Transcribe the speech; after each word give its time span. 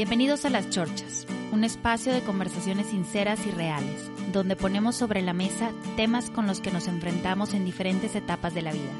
Bienvenidos 0.00 0.46
a 0.46 0.48
Las 0.48 0.70
Chorchas, 0.70 1.26
un 1.52 1.62
espacio 1.62 2.14
de 2.14 2.22
conversaciones 2.22 2.86
sinceras 2.86 3.46
y 3.46 3.50
reales, 3.50 4.10
donde 4.32 4.56
ponemos 4.56 4.96
sobre 4.96 5.20
la 5.20 5.34
mesa 5.34 5.72
temas 5.94 6.30
con 6.30 6.46
los 6.46 6.62
que 6.62 6.70
nos 6.70 6.88
enfrentamos 6.88 7.52
en 7.52 7.66
diferentes 7.66 8.14
etapas 8.14 8.54
de 8.54 8.62
la 8.62 8.72
vida, 8.72 8.94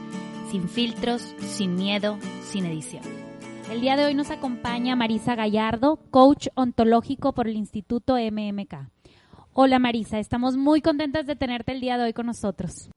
sin 0.51 0.69
filtros, 0.69 1.35
sin 1.39 1.75
miedo, 1.75 2.19
sin 2.43 2.67
edición. 2.67 3.03
El 3.71 3.81
día 3.81 3.97
de 3.97 4.05
hoy 4.05 4.15
nos 4.15 4.31
acompaña 4.31 4.95
Marisa 4.95 5.35
Gallardo, 5.37 5.97
coach 6.11 6.49
ontológico 6.55 7.33
por 7.33 7.49
el 7.49 7.57
Instituto 7.57 8.17
MMK. 8.17 8.91
Hola 9.55 9.79
Marisa, 9.79 10.19
estamos 10.19 10.59
muy 10.59 10.83
contentas 10.83 11.25
de 11.27 11.35
tenerte 11.35 11.73
el 11.73 11.81
día 11.81 11.97
de 11.97 12.05
hoy 12.05 12.13
con 12.13 12.27
nosotros 12.27 12.91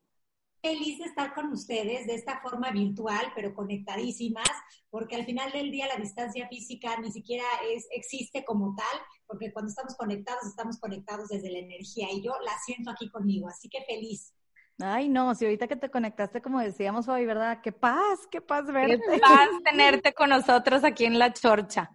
feliz 0.63 0.97
de 0.97 1.04
estar 1.04 1.33
con 1.33 1.51
ustedes 1.51 2.07
de 2.07 2.15
esta 2.15 2.40
forma 2.40 2.71
virtual, 2.71 3.34
pero 3.35 3.54
conectadísimas, 3.54 4.49
porque 4.93 5.15
al 5.15 5.25
final 5.25 5.52
del 5.52 5.71
día 5.71 5.88
la 5.88 5.99
distancia 5.99 6.47
física 6.47 6.95
ni 6.99 7.11
siquiera 7.11 7.43
es, 7.67 7.88
existe 7.89 8.45
como 8.45 8.75
tal, 8.75 9.01
porque 9.25 9.51
cuando 9.51 9.70
estamos 9.70 9.95
conectados, 9.95 10.45
estamos 10.45 10.79
conectados 10.79 11.29
desde 11.29 11.49
la 11.49 11.57
energía 11.57 12.09
y 12.11 12.21
yo 12.23 12.31
la 12.45 12.51
siento 12.63 12.91
aquí 12.91 13.09
conmigo, 13.09 13.48
así 13.48 13.70
que 13.70 13.84
feliz. 13.85 14.35
Ay, 14.77 15.09
no, 15.09 15.34
si 15.34 15.45
ahorita 15.45 15.67
que 15.67 15.77
te 15.77 15.89
conectaste, 15.89 16.43
como 16.43 16.59
decíamos 16.59 17.07
hoy, 17.07 17.25
¿verdad? 17.25 17.59
Qué 17.63 17.71
paz, 17.71 18.27
qué 18.29 18.39
paz 18.39 18.71
verte. 18.71 19.01
Qué 19.11 19.17
paz 19.17 19.49
tenerte 19.65 20.13
con 20.13 20.29
nosotros 20.29 20.84
aquí 20.84 21.05
en 21.05 21.17
La 21.17 21.34
Chorcha. 21.34 21.89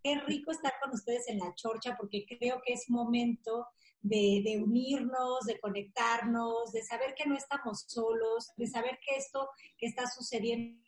Qué 0.00 0.20
rico 0.20 0.52
estar 0.52 0.74
con 0.80 0.92
ustedes 0.92 1.28
en 1.28 1.40
La 1.40 1.52
Chorcha, 1.56 1.96
porque 1.98 2.24
creo 2.24 2.62
que 2.64 2.74
es 2.74 2.84
momento 2.88 3.66
de, 4.00 4.62
unirnos, 4.64 5.40
de 5.44 5.58
conectarnos, 5.58 6.70
de 6.70 6.84
saber 6.84 7.14
que 7.16 7.28
no 7.28 7.36
estamos 7.36 7.84
solos, 7.88 8.52
de 8.56 8.68
saber 8.68 9.00
que 9.04 9.16
esto 9.16 9.48
que 9.76 9.86
está 9.86 10.06
sucediendo 10.06 10.80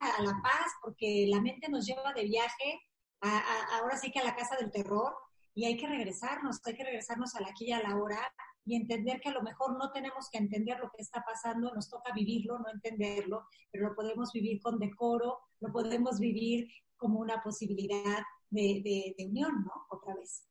a 0.00 0.22
la 0.22 0.32
paz, 0.42 0.72
porque 0.82 1.26
la 1.28 1.40
mente 1.40 1.68
nos 1.68 1.86
lleva 1.86 2.12
de 2.12 2.24
viaje, 2.24 2.80
ahora 3.20 3.96
sí 3.96 4.10
que 4.10 4.20
a 4.20 4.24
la 4.24 4.36
casa 4.36 4.56
del 4.56 4.70
terror, 4.70 5.14
y 5.54 5.64
hay 5.64 5.76
que 5.76 5.86
regresarnos, 5.86 6.60
hay 6.66 6.74
que 6.74 6.84
regresarnos 6.84 7.34
a 7.34 7.40
la 7.40 7.48
aquí 7.48 7.66
y 7.66 7.72
a 7.72 7.82
la 7.82 7.96
hora 7.96 8.20
y 8.66 8.76
entender 8.76 9.20
que 9.20 9.30
a 9.30 9.32
lo 9.32 9.42
mejor 9.42 9.78
no 9.78 9.90
tenemos 9.92 10.28
que 10.30 10.38
entender 10.38 10.78
lo 10.78 10.90
que 10.90 11.00
está 11.00 11.24
pasando, 11.24 11.72
nos 11.72 11.88
toca 11.88 12.12
vivirlo, 12.12 12.58
no 12.58 12.66
entenderlo, 12.72 13.46
pero 13.70 13.88
lo 13.88 13.94
podemos 13.94 14.32
vivir 14.32 14.60
con 14.60 14.78
decoro, 14.78 15.38
lo 15.60 15.72
podemos 15.72 16.18
vivir 16.18 16.68
como 16.96 17.20
una 17.20 17.42
posibilidad 17.42 18.22
de, 18.50 19.14
unión, 19.18 19.64
¿no? 19.64 19.72
Otra 19.88 20.14
vez. 20.14 20.46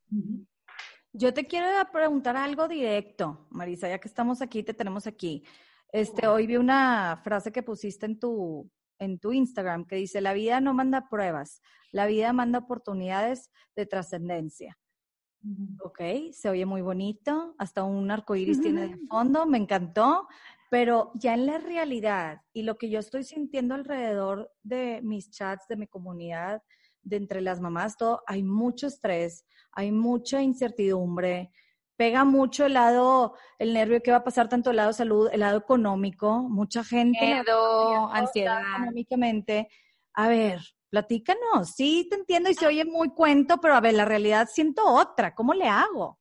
Yo 1.11 1.33
te 1.33 1.45
quiero 1.45 1.67
preguntar 1.91 2.35
algo 2.35 2.67
directo, 2.67 3.47
Marisa, 3.49 3.89
ya 3.89 3.99
que 3.99 4.07
estamos 4.07 4.41
aquí, 4.41 4.63
te 4.63 4.73
tenemos 4.73 5.07
aquí. 5.07 5.43
Este, 5.91 6.27
hoy 6.27 6.47
vi 6.47 6.57
una 6.57 7.21
frase 7.23 7.51
que 7.51 7.63
pusiste 7.63 8.05
en 8.05 8.19
tu, 8.19 8.69
en 8.99 9.19
tu 9.19 9.33
Instagram 9.33 9.85
que 9.85 9.95
dice, 9.95 10.21
la 10.21 10.33
vida 10.33 10.61
no 10.61 10.73
manda 10.73 11.09
pruebas, 11.09 11.61
la 11.91 12.05
vida 12.05 12.33
manda 12.33 12.59
oportunidades 12.59 13.51
de 13.75 13.85
trascendencia. 13.85 14.77
Ok, 15.83 15.99
se 16.31 16.49
oye 16.49 16.65
muy 16.65 16.81
bonito, 16.81 17.53
hasta 17.59 17.83
un 17.83 18.09
arco 18.09 18.35
iris 18.35 18.61
tiene 18.61 18.87
de 18.87 18.97
fondo, 19.09 19.45
me 19.45 19.59
encantó, 19.59 20.27
pero 20.71 21.11
ya 21.13 21.35
en 21.35 21.45
la 21.45 21.59
realidad 21.59 22.41
y 22.51 22.63
lo 22.63 22.77
que 22.77 22.89
yo 22.89 22.99
estoy 22.99 23.23
sintiendo 23.23 23.75
alrededor 23.75 24.51
de 24.63 25.01
mis 25.03 25.29
chats, 25.29 25.67
de 25.67 25.77
mi 25.77 25.87
comunidad, 25.87 26.63
de 27.03 27.17
entre 27.17 27.41
las 27.41 27.61
mamás, 27.61 27.95
todo, 27.95 28.23
hay 28.25 28.41
mucho 28.41 28.87
estrés, 28.87 29.45
hay 29.71 29.91
mucha 29.91 30.41
incertidumbre, 30.41 31.51
pega 31.95 32.23
mucho 32.23 32.65
el 32.65 32.73
lado, 32.73 33.35
el 33.59 33.73
nervio 33.73 34.01
que 34.01 34.11
va 34.11 34.17
a 34.17 34.23
pasar 34.23 34.49
tanto 34.49 34.71
el 34.71 34.77
lado 34.77 34.93
salud, 34.93 35.29
el 35.31 35.39
lado 35.39 35.57
económico, 35.57 36.41
mucha 36.41 36.83
gente. 36.83 37.19
Miedo, 37.21 38.09
ansiedad. 38.11 38.61
Económicamente. 38.75 39.67
A 40.13 40.27
ver, 40.27 40.61
platícanos. 40.89 41.71
Sí, 41.75 42.07
te 42.09 42.15
entiendo 42.15 42.49
y 42.49 42.53
se 42.53 42.67
oye 42.67 42.85
muy 42.85 43.09
cuento, 43.09 43.59
pero 43.59 43.75
a 43.75 43.81
ver, 43.81 43.93
la 43.93 44.05
realidad 44.05 44.47
siento 44.51 44.85
otra. 44.85 45.35
¿Cómo 45.35 45.53
le 45.53 45.67
hago? 45.67 46.19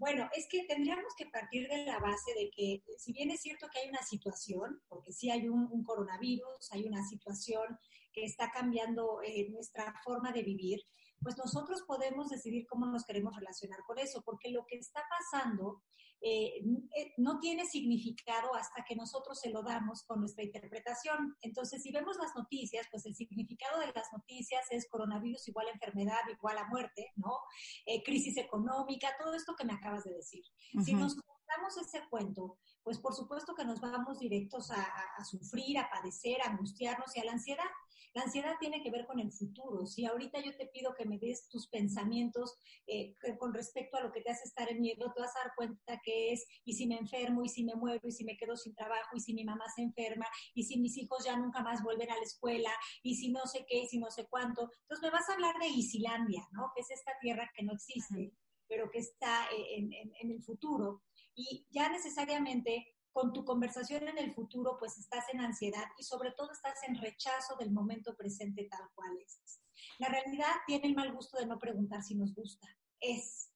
Bueno, 0.00 0.30
es 0.34 0.48
que 0.48 0.64
tendríamos 0.64 1.14
que 1.14 1.26
partir 1.26 1.68
de 1.68 1.84
la 1.84 1.98
base 1.98 2.32
de 2.34 2.50
que, 2.50 2.82
si 2.96 3.12
bien 3.12 3.30
es 3.30 3.42
cierto 3.42 3.68
que 3.70 3.80
hay 3.80 3.90
una 3.90 4.02
situación, 4.02 4.80
porque 4.88 5.12
sí 5.12 5.30
hay 5.30 5.46
un, 5.46 5.84
coronavirus, 5.84 6.72
hay 6.72 6.84
una 6.84 7.04
situación 7.04 7.78
que 8.10 8.24
está 8.24 8.50
cambiando 8.50 9.20
eh, 9.22 9.50
nuestra 9.50 9.92
forma 10.02 10.32
de 10.32 10.42
vivir, 10.42 10.80
pues 11.22 11.36
nosotros 11.36 11.82
podemos 11.86 12.28
decidir 12.28 12.66
cómo 12.66 12.86
nos 12.86 13.04
queremos 13.04 13.34
relacionar 13.36 13.80
con 13.86 13.98
eso, 13.98 14.22
porque 14.24 14.50
lo 14.50 14.64
que 14.66 14.76
está 14.76 15.02
pasando 15.08 15.82
eh, 16.22 16.62
eh, 16.96 17.14
no 17.16 17.38
tiene 17.40 17.64
significado 17.64 18.54
hasta 18.54 18.84
que 18.84 18.94
nosotros 18.94 19.40
se 19.40 19.48
lo 19.48 19.62
damos 19.62 20.02
con 20.02 20.20
nuestra 20.20 20.44
interpretación. 20.44 21.34
Entonces, 21.40 21.82
si 21.82 21.92
vemos 21.92 22.18
las 22.18 22.34
noticias, 22.36 22.86
pues 22.90 23.06
el 23.06 23.14
significado 23.14 23.80
de 23.80 23.86
las 23.86 24.12
noticias 24.12 24.66
es 24.70 24.86
coronavirus 24.88 25.48
igual 25.48 25.68
a 25.68 25.72
enfermedad, 25.72 26.20
igual 26.30 26.58
a 26.58 26.68
muerte, 26.68 27.12
¿no? 27.16 27.38
Eh, 27.86 28.02
crisis 28.02 28.36
económica, 28.36 29.08
todo 29.18 29.34
esto 29.34 29.54
que 29.56 29.64
me 29.64 29.72
acabas 29.72 30.04
de 30.04 30.12
decir. 30.12 30.44
Si 30.84 30.92
nos 30.92 31.14
contamos 31.14 31.76
ese 31.80 32.06
cuento, 32.10 32.58
pues 32.82 32.98
por 32.98 33.14
supuesto 33.14 33.54
que 33.54 33.64
nos 33.64 33.80
vamos 33.80 34.18
directos 34.18 34.70
a, 34.70 34.82
a 35.16 35.24
sufrir, 35.24 35.78
a 35.78 35.88
padecer, 35.88 36.42
a 36.42 36.50
angustiarnos 36.50 37.16
y 37.16 37.20
a 37.20 37.24
la 37.24 37.32
ansiedad. 37.32 37.70
La 38.12 38.22
ansiedad 38.22 38.54
tiene 38.58 38.82
que 38.82 38.90
ver 38.90 39.06
con 39.06 39.20
el 39.20 39.30
futuro. 39.30 39.86
Si 39.86 40.04
ahorita 40.04 40.40
yo 40.40 40.56
te 40.56 40.66
pido 40.66 40.94
que 40.96 41.04
me 41.04 41.18
des 41.18 41.48
tus 41.48 41.68
pensamientos 41.68 42.56
eh, 42.86 43.14
con 43.38 43.54
respecto 43.54 43.96
a 43.96 44.00
lo 44.00 44.10
que 44.10 44.20
te 44.20 44.30
hace 44.30 44.44
estar 44.44 44.68
en 44.68 44.80
miedo, 44.80 45.12
te 45.14 45.20
vas 45.20 45.34
a 45.36 45.44
dar 45.44 45.52
cuenta 45.56 46.00
que 46.02 46.32
es, 46.32 46.44
y 46.64 46.74
si 46.74 46.86
me 46.86 46.96
enfermo, 46.96 47.44
y 47.44 47.48
si 47.48 47.64
me 47.64 47.74
muero, 47.74 48.08
y 48.08 48.12
si 48.12 48.24
me 48.24 48.36
quedo 48.36 48.56
sin 48.56 48.74
trabajo, 48.74 49.16
y 49.16 49.20
si 49.20 49.32
mi 49.32 49.44
mamá 49.44 49.64
se 49.74 49.82
enferma, 49.82 50.26
y 50.54 50.64
si 50.64 50.80
mis 50.80 50.96
hijos 50.96 51.24
ya 51.24 51.36
nunca 51.36 51.62
más 51.62 51.82
vuelven 51.82 52.10
a 52.10 52.16
la 52.16 52.22
escuela, 52.22 52.72
y 53.02 53.14
si 53.14 53.30
no 53.30 53.46
sé 53.46 53.64
qué, 53.68 53.84
y 53.84 53.86
si 53.86 53.98
no 53.98 54.10
sé 54.10 54.26
cuánto. 54.28 54.70
Entonces 54.82 55.02
me 55.02 55.10
vas 55.10 55.28
a 55.28 55.34
hablar 55.34 55.54
de 55.60 55.68
Isilandia, 55.68 56.42
¿no? 56.52 56.72
Que 56.74 56.82
es 56.82 56.90
esta 56.90 57.12
tierra 57.20 57.48
que 57.54 57.62
no 57.62 57.72
existe, 57.72 58.32
pero 58.66 58.90
que 58.90 58.98
está 58.98 59.46
eh, 59.52 59.88
en 60.20 60.30
el 60.30 60.42
futuro. 60.42 61.02
Y 61.34 61.66
ya 61.70 61.88
necesariamente 61.88 62.86
con 63.12 63.32
tu 63.32 63.44
conversación 63.44 64.08
en 64.08 64.18
el 64.18 64.32
futuro, 64.32 64.76
pues 64.78 64.98
estás 64.98 65.24
en 65.32 65.40
ansiedad 65.40 65.84
y 65.98 66.04
sobre 66.04 66.32
todo 66.32 66.52
estás 66.52 66.82
en 66.86 66.96
rechazo 66.96 67.56
del 67.56 67.72
momento 67.72 68.16
presente 68.16 68.68
tal 68.70 68.88
cual 68.94 69.18
es. 69.18 69.60
La 69.98 70.08
realidad 70.08 70.52
tiene 70.66 70.88
el 70.88 70.94
mal 70.94 71.12
gusto 71.12 71.38
de 71.38 71.46
no 71.46 71.58
preguntar 71.58 72.02
si 72.02 72.14
nos 72.14 72.34
gusta. 72.34 72.68
Es. 73.00 73.52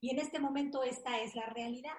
Y 0.00 0.10
en 0.10 0.18
este 0.18 0.38
momento 0.38 0.82
esta 0.82 1.20
es 1.20 1.34
la 1.34 1.46
realidad. 1.46 1.96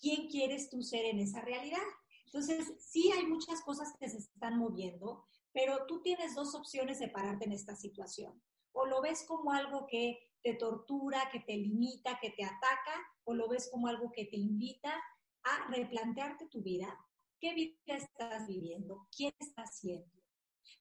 ¿Quién 0.00 0.28
quieres 0.28 0.68
tú 0.68 0.82
ser 0.82 1.04
en 1.04 1.20
esa 1.20 1.40
realidad? 1.40 1.82
Entonces, 2.26 2.74
sí 2.78 3.10
hay 3.12 3.26
muchas 3.26 3.62
cosas 3.62 3.94
que 3.98 4.08
se 4.08 4.18
están 4.18 4.58
moviendo, 4.58 5.24
pero 5.52 5.86
tú 5.86 6.02
tienes 6.02 6.34
dos 6.34 6.54
opciones 6.54 6.98
de 6.98 7.08
pararte 7.08 7.44
en 7.44 7.52
esta 7.52 7.76
situación. 7.76 8.42
O 8.72 8.84
lo 8.84 9.00
ves 9.00 9.24
como 9.26 9.52
algo 9.52 9.86
que 9.86 10.18
te 10.42 10.54
tortura, 10.54 11.30
que 11.32 11.40
te 11.40 11.56
limita, 11.56 12.18
que 12.20 12.30
te 12.30 12.44
ataca, 12.44 13.06
o 13.24 13.34
lo 13.34 13.48
ves 13.48 13.70
como 13.70 13.86
algo 13.86 14.12
que 14.12 14.26
te 14.26 14.36
invita 14.36 15.02
a 15.46 15.70
replantearte 15.70 16.46
tu 16.48 16.62
vida. 16.62 16.98
¿Qué 17.40 17.54
vida 17.54 17.76
estás 17.86 18.46
viviendo? 18.46 19.06
¿Quién 19.16 19.32
estás 19.38 19.78
siendo? 19.78 20.10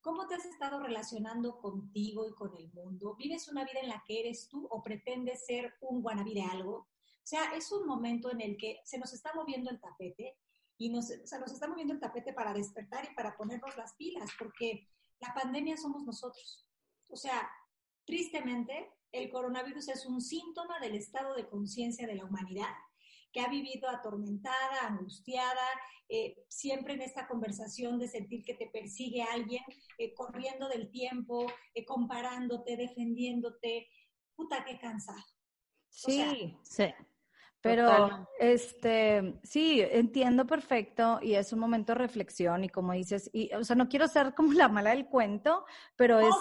¿Cómo 0.02 0.28
te 0.28 0.36
has 0.36 0.46
estado 0.46 0.80
relacionando 0.80 1.60
contigo 1.60 2.28
y 2.28 2.34
con 2.34 2.56
el 2.56 2.72
mundo? 2.74 3.16
¿Vives 3.16 3.48
una 3.48 3.64
vida 3.64 3.80
en 3.82 3.90
la 3.90 4.04
que 4.06 4.22
eres 4.22 4.48
tú 4.50 4.68
o 4.72 4.82
pretendes 4.82 5.46
ser 5.46 5.76
un 5.82 6.02
guanabí 6.02 6.34
de 6.34 6.44
algo? 6.44 6.78
O 6.78 7.28
sea, 7.28 7.56
es 7.56 7.72
un 7.72 7.86
momento 7.86 8.32
en 8.32 8.42
el 8.42 8.58
que 8.58 8.80
se 8.86 8.98
nos 8.98 9.14
está 9.14 9.34
moviendo 9.34 9.70
el 9.70 9.80
tapete 9.80 10.38
y 10.78 10.90
nos, 10.90 11.12
o 11.12 11.28
sea, 11.28 11.40
nos 11.40 11.52
está 11.52 11.68
moviendo 11.68 11.94
el 11.94 12.00
tapete 12.00 12.34
para 12.34 12.54
despertar 12.54 13.08
y 13.10 13.16
para 13.16 13.36
ponernos 13.36 13.76
las 13.78 13.94
pilas, 13.96 14.30
porque 14.38 14.88
la 15.20 15.34
pandemia 15.34 15.78
somos 15.78 16.04
nosotros. 16.04 16.68
O 17.08 17.16
sea, 17.16 17.50
tristemente, 18.06 18.92
el 19.12 19.30
coronavirus 19.30 19.90
es 19.90 20.06
un 20.06 20.22
síntoma 20.22 20.80
del 20.80 20.96
estado 20.96 21.36
de 21.36 21.48
conciencia 21.48 22.08
de 22.08 22.16
la 22.16 22.26
humanidad 22.26 22.74
que 23.36 23.42
ha 23.42 23.50
vivido 23.50 23.90
atormentada, 23.90 24.88
angustiada, 24.88 25.68
eh, 26.08 26.46
siempre 26.48 26.94
en 26.94 27.02
esta 27.02 27.28
conversación 27.28 28.00
de 28.00 28.08
sentir 28.08 28.46
que 28.46 28.54
te 28.54 28.68
persigue 28.68 29.24
alguien, 29.24 29.62
eh, 29.98 30.14
corriendo 30.14 30.70
del 30.70 30.90
tiempo, 30.90 31.46
eh, 31.74 31.84
comparándote, 31.84 32.78
defendiéndote. 32.78 33.90
Puta, 34.38 34.64
qué 34.64 34.80
cansado. 34.80 35.22
Sí, 35.90 36.58
sí. 36.64 36.86
Pero, 37.60 38.26
este, 38.40 39.38
sí, 39.44 39.82
entiendo 39.82 40.48
perfecto 40.48 41.20
y 41.22 41.36
es 41.36 41.52
un 41.52 41.60
momento 41.60 41.92
de 41.92 42.00
reflexión 42.00 42.64
y 42.64 42.70
como 42.70 42.94
dices, 42.94 43.30
y, 43.34 43.52
o 43.54 43.66
sea, 43.66 43.76
no 43.76 43.90
quiero 43.90 44.08
ser 44.08 44.34
como 44.34 44.54
la 44.54 44.70
mala 44.70 44.92
del 44.92 45.08
cuento, 45.08 45.66
pero 45.98 46.22
es, 46.22 46.36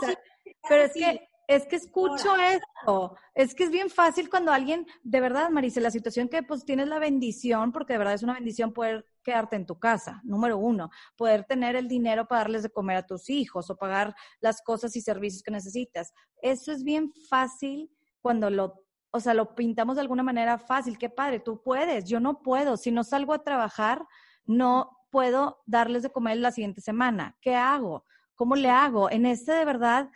pero 0.69 0.85
es 0.85 0.93
que 0.93 1.29
es 1.47 1.67
que 1.67 1.77
escucho 1.77 2.37
esto. 2.37 3.17
Es 3.35 3.55
que 3.55 3.65
es 3.65 3.71
bien 3.71 3.91
fácil 3.91 4.31
cuando 4.31 4.53
alguien, 4.53 4.87
de 5.03 5.21
verdad, 5.21 5.51
Marisa, 5.51 5.81
la 5.81 5.91
situación 5.91 6.29
que 6.29 6.43
pues 6.43 6.65
tienes 6.65 6.89
la 6.89 6.99
bendición, 6.99 7.73
porque 7.73 7.95
de 7.95 7.99
verdad 7.99 8.15
es 8.15 8.23
una 8.23 8.35
bendición 8.35 8.73
poder 8.73 9.07
quedarte 9.23 9.57
en 9.57 9.67
tu 9.67 9.79
casa, 9.79 10.21
número 10.25 10.59
uno, 10.59 10.91
poder 11.17 11.45
tener 11.45 11.77
el 11.77 11.89
dinero 11.89 12.27
para 12.27 12.43
darles 12.43 12.63
de 12.63 12.71
comer 12.71 12.99
a 12.99 13.07
tus 13.07 13.31
hijos 13.31 13.71
o 13.71 13.77
pagar 13.77 14.15
las 14.41 14.63
cosas 14.63 14.95
y 14.97 15.01
servicios 15.01 15.43
que 15.43 15.51
necesitas. 15.51 16.13
Eso 16.43 16.73
es 16.73 16.85
bien 16.85 17.13
fácil 17.29 17.91
cuando 18.21 18.51
lo, 18.51 18.85
o 19.11 19.21
sea, 19.21 19.35
lo 19.35 19.55
pintamos 19.55 19.97
de 19.97 20.03
alguna 20.03 20.23
manera 20.23 20.59
fácil. 20.59 20.99
Qué 20.99 21.11
padre, 21.11 21.41
tú 21.41 21.63
puedes, 21.63 22.05
yo 22.05 22.21
no 22.21 22.43
puedo. 22.43 22.77
Si 22.77 22.91
no 22.91 23.05
salgo 23.05 23.33
a 23.33 23.43
trabajar, 23.43 24.07
no 24.47 24.91
puedo 25.11 25.63
darles 25.67 26.03
de 26.03 26.11
comer 26.11 26.39
la 26.39 26.51
siguiente 26.51 26.81
semana. 26.81 27.37
¿Qué 27.41 27.55
hago? 27.55 28.05
¿Cómo 28.35 28.57
le 28.57 28.69
hago? 28.69 29.11
En 29.11 29.27
este 29.27 29.53
de 29.53 29.65
verdad 29.65 30.11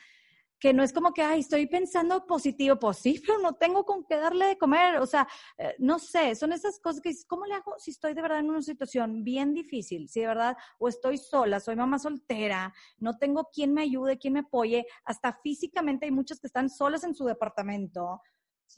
que 0.58 0.72
no 0.72 0.82
es 0.82 0.92
como 0.92 1.12
que, 1.12 1.22
ay, 1.22 1.40
estoy 1.40 1.66
pensando 1.66 2.26
positivo, 2.26 2.76
pues 2.76 2.98
sí, 2.98 3.22
pero 3.24 3.38
no 3.38 3.54
tengo 3.54 3.84
con 3.84 4.04
qué 4.04 4.16
darle 4.16 4.46
de 4.46 4.58
comer, 4.58 4.96
o 4.96 5.06
sea, 5.06 5.28
eh, 5.56 5.74
no 5.78 5.98
sé, 5.98 6.34
son 6.34 6.52
esas 6.52 6.80
cosas 6.80 7.00
que 7.00 7.10
dices, 7.10 7.24
¿cómo 7.26 7.46
le 7.46 7.54
hago 7.54 7.74
si 7.78 7.92
estoy 7.92 8.14
de 8.14 8.22
verdad 8.22 8.40
en 8.40 8.50
una 8.50 8.62
situación 8.62 9.22
bien 9.22 9.54
difícil? 9.54 10.08
Si 10.08 10.20
de 10.20 10.26
verdad, 10.26 10.56
o 10.78 10.88
estoy 10.88 11.18
sola, 11.18 11.60
soy 11.60 11.76
mamá 11.76 11.98
soltera, 11.98 12.72
no 12.98 13.18
tengo 13.18 13.50
quien 13.52 13.72
me 13.72 13.82
ayude, 13.82 14.18
quien 14.18 14.34
me 14.34 14.40
apoye, 14.40 14.86
hasta 15.04 15.32
físicamente 15.42 16.06
hay 16.06 16.12
muchas 16.12 16.40
que 16.40 16.48
están 16.48 16.70
solas 16.70 17.04
en 17.04 17.14
su 17.14 17.24
departamento. 17.24 18.20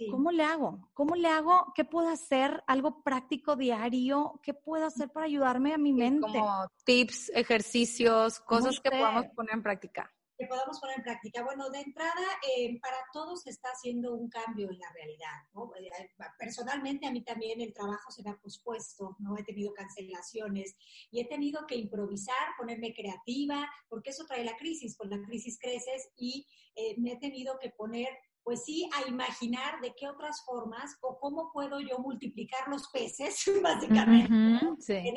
¿Cómo 0.09 0.31
le 0.31 0.45
hago? 0.45 0.89
¿Cómo 0.95 1.17
le 1.17 1.27
hago? 1.27 1.73
¿Qué 1.75 1.85
puedo 1.85 2.09
hacer? 2.09 2.63
¿Algo 2.69 3.03
práctico 3.03 3.57
diario? 3.57 4.41
¿Qué 4.41 4.55
puedo 4.55 4.87
hacer 4.87 5.11
para 5.11 5.27
ayudarme 5.27 5.75
a 5.75 5.79
mi 5.79 5.93
mente? 5.93 6.21
Como 6.21 6.69
tips, 6.85 7.31
ejercicios, 7.35 8.39
cosas 8.39 8.79
que 8.81 8.91
podamos 8.91 9.27
poner 9.35 9.55
en 9.55 9.63
práctica 9.65 10.15
que 10.41 10.47
podamos 10.47 10.81
poner 10.81 10.97
en 10.97 11.03
práctica? 11.03 11.45
Bueno, 11.45 11.69
de 11.69 11.81
entrada, 11.81 12.27
eh, 12.57 12.81
para 12.81 12.97
todos 13.13 13.43
se 13.43 13.51
está 13.51 13.69
haciendo 13.69 14.15
un 14.15 14.31
cambio 14.31 14.71
en 14.71 14.79
la 14.79 14.91
realidad. 14.95 15.37
¿no? 15.53 15.71
Eh, 15.77 16.11
personalmente, 16.39 17.07
a 17.07 17.13
mí 17.13 17.23
también 17.23 17.61
el 17.61 17.75
trabajo 17.75 18.11
se 18.11 18.23
me 18.23 18.31
ha 18.31 18.39
pospuesto, 18.39 19.17
¿no? 19.19 19.37
He 19.37 19.45
tenido 19.45 19.75
cancelaciones 19.75 20.77
y 21.11 21.21
he 21.21 21.29
tenido 21.29 21.67
que 21.67 21.75
improvisar, 21.75 22.57
ponerme 22.57 22.95
creativa, 22.95 23.71
porque 23.91 24.11
eso 24.11 24.25
trae 24.25 24.43
la 24.43 24.57
crisis. 24.57 24.97
Con 24.97 25.11
la 25.11 25.21
crisis 25.27 25.59
creces 25.61 26.09
y 26.17 26.47
eh, 26.75 26.95
me 26.99 27.13
he 27.13 27.19
tenido 27.19 27.59
que 27.59 27.69
poner 27.69 28.09
pues 28.51 28.65
sí, 28.65 28.91
a 28.93 29.09
imaginar 29.09 29.81
de 29.81 29.95
qué 29.95 30.09
otras 30.09 30.45
formas 30.45 30.97
o 31.03 31.21
cómo 31.21 31.53
puedo 31.53 31.79
yo 31.79 32.01
multiplicar 32.01 32.67
los 32.67 32.89
peces, 32.89 33.45
básicamente, 33.63 34.35
en, 34.35 35.17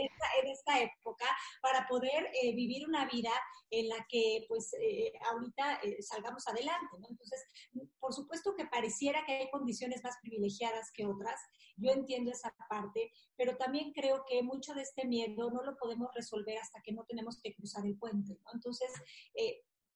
esta, 0.52 0.80
época, 0.80 1.26
para 1.60 1.88
poder 1.88 2.30
eh, 2.44 2.54
vivir 2.54 2.88
una 2.88 3.10
vida 3.10 3.32
en 3.72 3.90
la 3.90 4.06
que, 4.08 4.46
pues, 4.48 4.76
eh, 4.80 5.12
ahorita 5.32 5.80
eh, 5.82 6.00
salgamos 6.04 6.48
adelante, 6.48 6.96
¿no? 7.00 7.08
Entonces, 7.10 7.44
por 8.00 8.14
supuesto 8.14 8.54
que 8.56 8.68
pareciera 8.68 9.26
que 9.26 9.34
hay 9.34 9.50
condiciones 9.50 10.04
más 10.04 10.16
privilegiadas 10.22 10.92
que 10.94 11.08
otras, 11.08 11.42
yo 11.76 11.90
entiendo 11.90 12.30
esa 12.30 12.54
parte, 12.70 13.12
pero 13.36 13.58
también 13.58 13.94
creo 13.94 14.26
que 14.30 14.44
mucho 14.44 14.76
de 14.76 14.84
este 14.84 15.08
miedo 15.08 15.50
no 15.50 15.64
lo 15.64 15.76
podemos 15.76 16.14
resolver 16.14 16.60
hasta 16.60 16.84
que 16.84 16.92
no 16.92 17.04
tenemos 17.06 17.40
que 17.42 17.56
cruzar 17.56 17.84
el 17.84 17.98
puente, 17.98 18.38
¿no? 18.44 18.52
Entonces, 18.54 18.92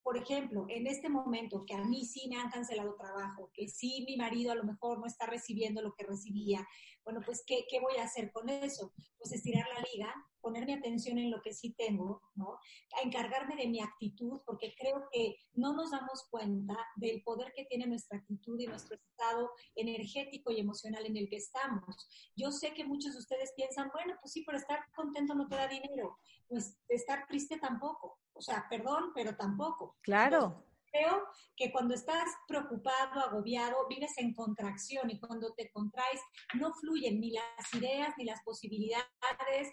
por 0.07 0.15
ejemplo, 0.15 0.65
en 0.69 0.87
este 0.87 1.09
momento 1.09 1.65
que 1.65 1.73
a 1.73 1.83
mí 1.83 2.05
sí 2.05 2.29
me 2.29 2.37
han 2.37 2.49
cancelado 2.49 2.95
trabajo, 2.95 3.51
que 3.53 3.67
sí 3.67 4.05
mi 4.07 4.15
marido 4.15 4.53
a 4.53 4.55
lo 4.55 4.63
mejor 4.63 4.99
no 4.99 5.05
está 5.05 5.25
recibiendo 5.25 5.81
lo 5.81 5.93
que 5.95 6.05
recibía, 6.05 6.65
bueno, 7.07 7.21
pues 7.25 7.41
¿qué, 7.47 7.65
qué 7.69 7.79
voy 7.79 7.95
a 7.95 8.03
hacer 8.03 8.33
con 8.33 8.49
eso? 8.49 8.91
Pues 9.17 9.31
estirar 9.31 9.65
la 9.73 9.81
liga, 9.93 10.13
poner 10.41 10.65
mi 10.65 10.73
atención 10.73 11.17
en 11.17 11.31
lo 11.31 11.41
que 11.41 11.53
sí 11.53 11.73
tengo, 11.73 12.21
¿no? 12.35 12.59
Encargarme 13.01 13.55
de 13.55 13.65
mi 13.69 13.79
actitud, 13.79 14.41
porque 14.45 14.75
creo 14.77 15.07
que 15.09 15.37
no 15.53 15.71
nos 15.73 15.91
damos 15.91 16.27
cuenta 16.29 16.75
del 16.97 17.23
poder 17.23 17.53
que 17.55 17.63
tiene 17.63 17.87
nuestra 17.87 18.17
actitud 18.17 18.59
y 18.59 18.67
nuestro 18.67 18.97
estado 18.97 19.51
energético 19.75 20.51
y 20.51 20.59
emocional 20.59 21.05
en 21.05 21.15
el 21.15 21.29
que 21.29 21.37
estamos. 21.37 22.09
Yo 22.35 22.51
sé 22.51 22.73
que 22.73 22.83
muchos 22.83 23.13
de 23.13 23.19
ustedes 23.19 23.53
piensan, 23.55 23.89
bueno, 23.93 24.15
pues 24.19 24.33
sí, 24.33 24.43
pero 24.45 24.57
estar 24.57 24.79
contento 24.93 25.33
no 25.33 25.47
te 25.47 25.55
da 25.55 25.69
dinero, 25.69 26.19
pues 26.49 26.77
estar 26.89 27.25
triste 27.25 27.57
tampoco. 27.57 28.19
O 28.33 28.41
sea, 28.41 28.65
perdón, 28.69 29.13
pero 29.15 29.37
tampoco. 29.37 29.95
Claro. 30.01 30.65
Creo 30.97 31.23
que 31.55 31.71
cuando 31.71 31.93
estás 31.93 32.25
preocupado, 32.47 33.19
agobiado, 33.21 33.87
vives 33.87 34.17
en 34.17 34.33
contracción 34.33 35.09
y 35.09 35.19
cuando 35.19 35.53
te 35.53 35.69
contraes 35.71 36.21
no 36.55 36.73
fluyen 36.73 37.19
ni 37.19 37.31
las 37.31 37.73
ideas, 37.73 38.13
ni 38.17 38.25
las 38.25 38.41
posibilidades, 38.43 39.71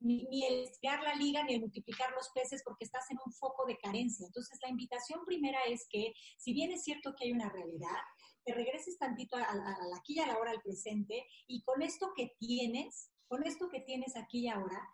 ni, 0.00 0.26
el 0.46 0.64
estirar 0.64 1.02
la 1.02 1.14
liga, 1.14 1.42
ni 1.44 1.54
el 1.54 1.60
multiplicar 1.60 2.12
los 2.12 2.30
peces, 2.34 2.62
porque 2.64 2.84
estás 2.84 3.10
en 3.10 3.18
un 3.24 3.32
foco 3.32 3.66
de 3.66 3.78
carencia. 3.78 4.26
Entonces, 4.26 4.58
la 4.62 4.68
invitación 4.68 5.24
primera 5.24 5.58
es 5.68 5.86
que, 5.88 6.12
si 6.38 6.52
bien 6.52 6.70
es 6.70 6.84
cierto 6.84 7.14
que 7.16 7.26
hay 7.26 7.32
una 7.32 7.48
realidad, 7.48 7.98
te 8.44 8.54
regreses 8.54 8.98
tantito 8.98 9.36
a, 9.36 9.42
a 9.42 9.76
aquí 9.98 10.14
y 10.14 10.20
a 10.20 10.26
la 10.26 10.38
hora, 10.38 10.50
al 10.50 10.62
presente, 10.62 11.26
y 11.46 11.62
con 11.62 11.82
esto 11.82 12.12
que 12.14 12.32
tienes, 12.38 13.10
con 13.26 13.44
esto 13.44 13.68
que 13.68 13.80
tienes 13.80 14.16
aquí 14.16 14.40
y 14.40 14.48
ahora, 14.48 14.86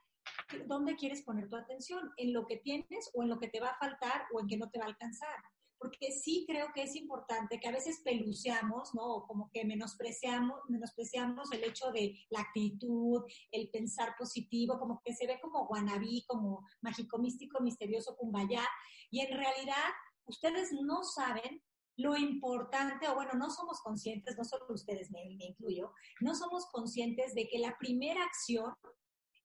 ¿dónde 0.66 0.96
quieres 0.96 1.22
poner 1.22 1.48
tu 1.48 1.56
atención? 1.56 2.12
¿En 2.16 2.32
lo 2.32 2.46
que 2.46 2.58
tienes 2.58 3.10
o 3.14 3.22
en 3.22 3.28
lo 3.28 3.38
que 3.38 3.48
te 3.48 3.60
va 3.60 3.70
a 3.70 3.78
faltar 3.78 4.24
o 4.32 4.40
en 4.40 4.46
que 4.46 4.56
no 4.56 4.70
te 4.70 4.78
va 4.78 4.86
a 4.86 4.88
alcanzar? 4.88 5.36
Porque 5.82 6.12
sí 6.12 6.44
creo 6.48 6.68
que 6.72 6.84
es 6.84 6.94
importante 6.94 7.58
que 7.58 7.68
a 7.68 7.72
veces 7.72 8.00
peluceamos, 8.04 8.94
¿no? 8.94 9.02
O 9.02 9.26
como 9.26 9.50
que 9.50 9.64
menospreciamos, 9.64 10.60
menospreciamos 10.68 11.50
el 11.52 11.64
hecho 11.64 11.90
de 11.90 12.14
la 12.30 12.40
actitud, 12.40 13.22
el 13.50 13.68
pensar 13.70 14.14
positivo, 14.16 14.78
como 14.78 15.02
que 15.04 15.12
se 15.14 15.26
ve 15.26 15.40
como 15.42 15.66
guanabí, 15.66 16.24
como 16.28 16.64
mágico, 16.80 17.18
místico, 17.18 17.60
misterioso, 17.60 18.16
kumbaya. 18.16 18.62
Y 19.10 19.20
en 19.20 19.36
realidad, 19.36 19.90
ustedes 20.24 20.70
no 20.72 21.02
saben 21.02 21.60
lo 21.96 22.16
importante, 22.16 23.08
o 23.08 23.14
bueno, 23.14 23.32
no 23.34 23.50
somos 23.50 23.80
conscientes, 23.80 24.36
no 24.36 24.44
solo 24.44 24.66
ustedes, 24.70 25.10
me, 25.10 25.24
me, 25.36 25.46
incluyo, 25.46 25.92
no 26.20 26.34
somos 26.34 26.66
conscientes 26.72 27.34
de 27.34 27.48
que 27.48 27.58
la 27.58 27.76
primera 27.78 28.24
acción 28.24 28.74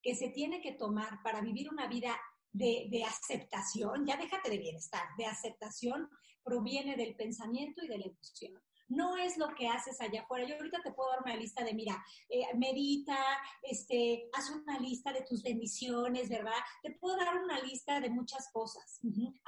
que 0.02 0.16
se 0.16 0.30
tiene 0.30 0.62
que 0.62 0.74
tomar 0.74 1.22
para 1.24 1.42
vivir 1.42 1.70
una 1.70 1.88
vida 1.88 2.18
de, 2.54 2.88
de, 2.90 3.04
aceptación, 3.04 4.06
ya 4.06 4.18
déjate 4.18 4.50
de 4.50 4.58
bienestar, 4.58 5.04
de 5.18 5.26
aceptación, 5.26 6.10
proviene 6.48 6.96
del 6.96 7.16
pensamiento 7.16 7.84
y 7.84 7.90
de 7.90 7.98
la 7.98 8.06
emoción 8.06 8.62
no 8.90 9.18
es 9.18 9.38
lo 9.38 9.54
que 9.56 9.68
haces 9.68 10.00
allá 10.02 10.22
afuera. 10.22 10.48
Yo 10.48 10.56
ahorita 10.56 10.82
te 10.84 10.92
puedo 10.92 11.10
dar 11.10 11.22
una 11.24 11.36
lista 11.36 11.64
de, 11.64 11.74
mira, 11.74 12.04
eh, 12.30 12.46
medita, 12.56 13.18
este, 13.62 14.30
haz 14.34 14.50
una 14.50 14.80
lista 14.80 15.12
de 15.12 15.24
tus 15.24 15.44
bendiciones, 15.44 16.30
¿verdad? 16.30 16.60
Te 16.82 16.92
puedo 16.92 17.18
dar 17.18 17.38
una 17.38 17.60
lista 17.62 18.00
de 18.00 18.10
muchas 18.10 18.50
cosas. 18.52 19.00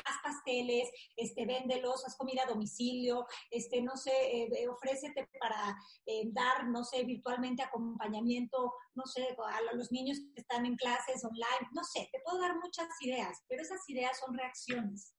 Haz 0.05 0.15
pasteles, 0.23 0.89
este, 1.15 1.45
véndelos, 1.45 2.05
haz 2.05 2.15
comida 2.17 2.43
a 2.43 2.49
domicilio, 2.49 3.25
este, 3.49 3.81
no 3.81 3.95
sé, 3.95 4.11
eh, 4.11 4.67
ofrécete 4.67 5.29
para 5.39 5.77
eh, 6.05 6.23
dar, 6.31 6.67
no 6.67 6.83
sé, 6.83 7.03
virtualmente 7.03 7.63
acompañamiento, 7.63 8.73
no 8.95 9.05
sé, 9.05 9.27
a 9.29 9.75
los 9.75 9.91
niños 9.91 10.19
que 10.33 10.41
están 10.41 10.65
en 10.65 10.75
clases 10.75 11.23
online, 11.23 11.69
no 11.71 11.83
sé, 11.83 12.09
te 12.11 12.19
puedo 12.23 12.39
dar 12.39 12.55
muchas 12.57 12.87
ideas, 13.01 13.37
pero 13.47 13.61
esas 13.61 13.87
ideas 13.89 14.19
son 14.19 14.37
reacciones 14.37 15.13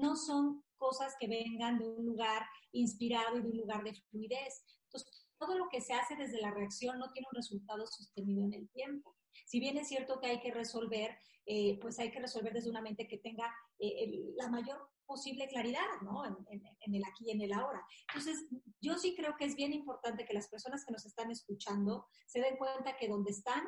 no 0.00 0.16
son 0.16 0.62
cosas 0.76 1.14
que 1.18 1.26
vengan 1.26 1.78
de 1.78 1.88
un 1.88 2.04
lugar 2.04 2.42
inspirado 2.72 3.38
y 3.38 3.42
de 3.42 3.48
un 3.48 3.56
lugar 3.56 3.82
de 3.82 3.94
fluidez. 4.10 4.62
Entonces, 4.84 5.26
todo 5.38 5.56
lo 5.58 5.68
que 5.68 5.80
se 5.80 5.94
hace 5.94 6.16
desde 6.16 6.40
la 6.40 6.50
reacción 6.50 6.98
no 6.98 7.10
tiene 7.12 7.28
un 7.30 7.36
resultado 7.36 7.86
sostenido 7.86 8.44
en 8.44 8.54
el 8.54 8.68
tiempo. 8.70 9.14
Si 9.46 9.60
bien 9.60 9.76
es 9.76 9.88
cierto 9.88 10.18
que 10.20 10.28
hay 10.28 10.40
que 10.40 10.52
resolver, 10.52 11.16
eh, 11.44 11.78
pues 11.80 11.98
hay 11.98 12.10
que 12.10 12.20
resolver 12.20 12.52
desde 12.52 12.70
una 12.70 12.80
mente 12.80 13.06
que 13.06 13.18
tenga 13.18 13.54
eh, 13.78 14.32
la 14.36 14.48
mayor 14.48 14.88
posible 15.04 15.46
claridad, 15.46 15.86
¿no? 16.02 16.24
En, 16.24 16.36
en, 16.50 16.94
el 16.94 17.04
aquí 17.04 17.26
y 17.26 17.30
en 17.30 17.40
el 17.42 17.52
ahora. 17.52 17.84
Entonces, 18.08 18.44
yo 18.80 18.98
sí 18.98 19.14
creo 19.14 19.36
que 19.36 19.44
es 19.44 19.54
bien 19.54 19.72
importante 19.72 20.24
que 20.24 20.34
las 20.34 20.48
personas 20.48 20.84
que 20.84 20.92
nos 20.92 21.06
están 21.06 21.30
escuchando 21.30 22.06
se 22.26 22.40
den 22.40 22.56
cuenta 22.56 22.96
que 22.96 23.08
donde 23.08 23.30
están 23.30 23.62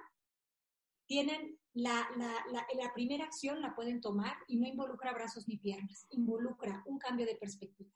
tienen 1.09 1.59
la, 1.73 2.07
la, 2.17 2.93
primera 2.93 3.25
acción, 3.25 3.63
la 3.63 3.75
pueden 3.75 4.01
tomar 4.01 4.37
y 4.47 4.59
no 4.59 4.67
involucra 4.69 5.15
brazos 5.15 5.49
ni 5.49 5.57
piernas, 5.57 6.07
involucra 6.11 6.83
un 6.87 6.99
cambio 6.99 7.25
de 7.25 7.35
perspectiva, 7.35 7.91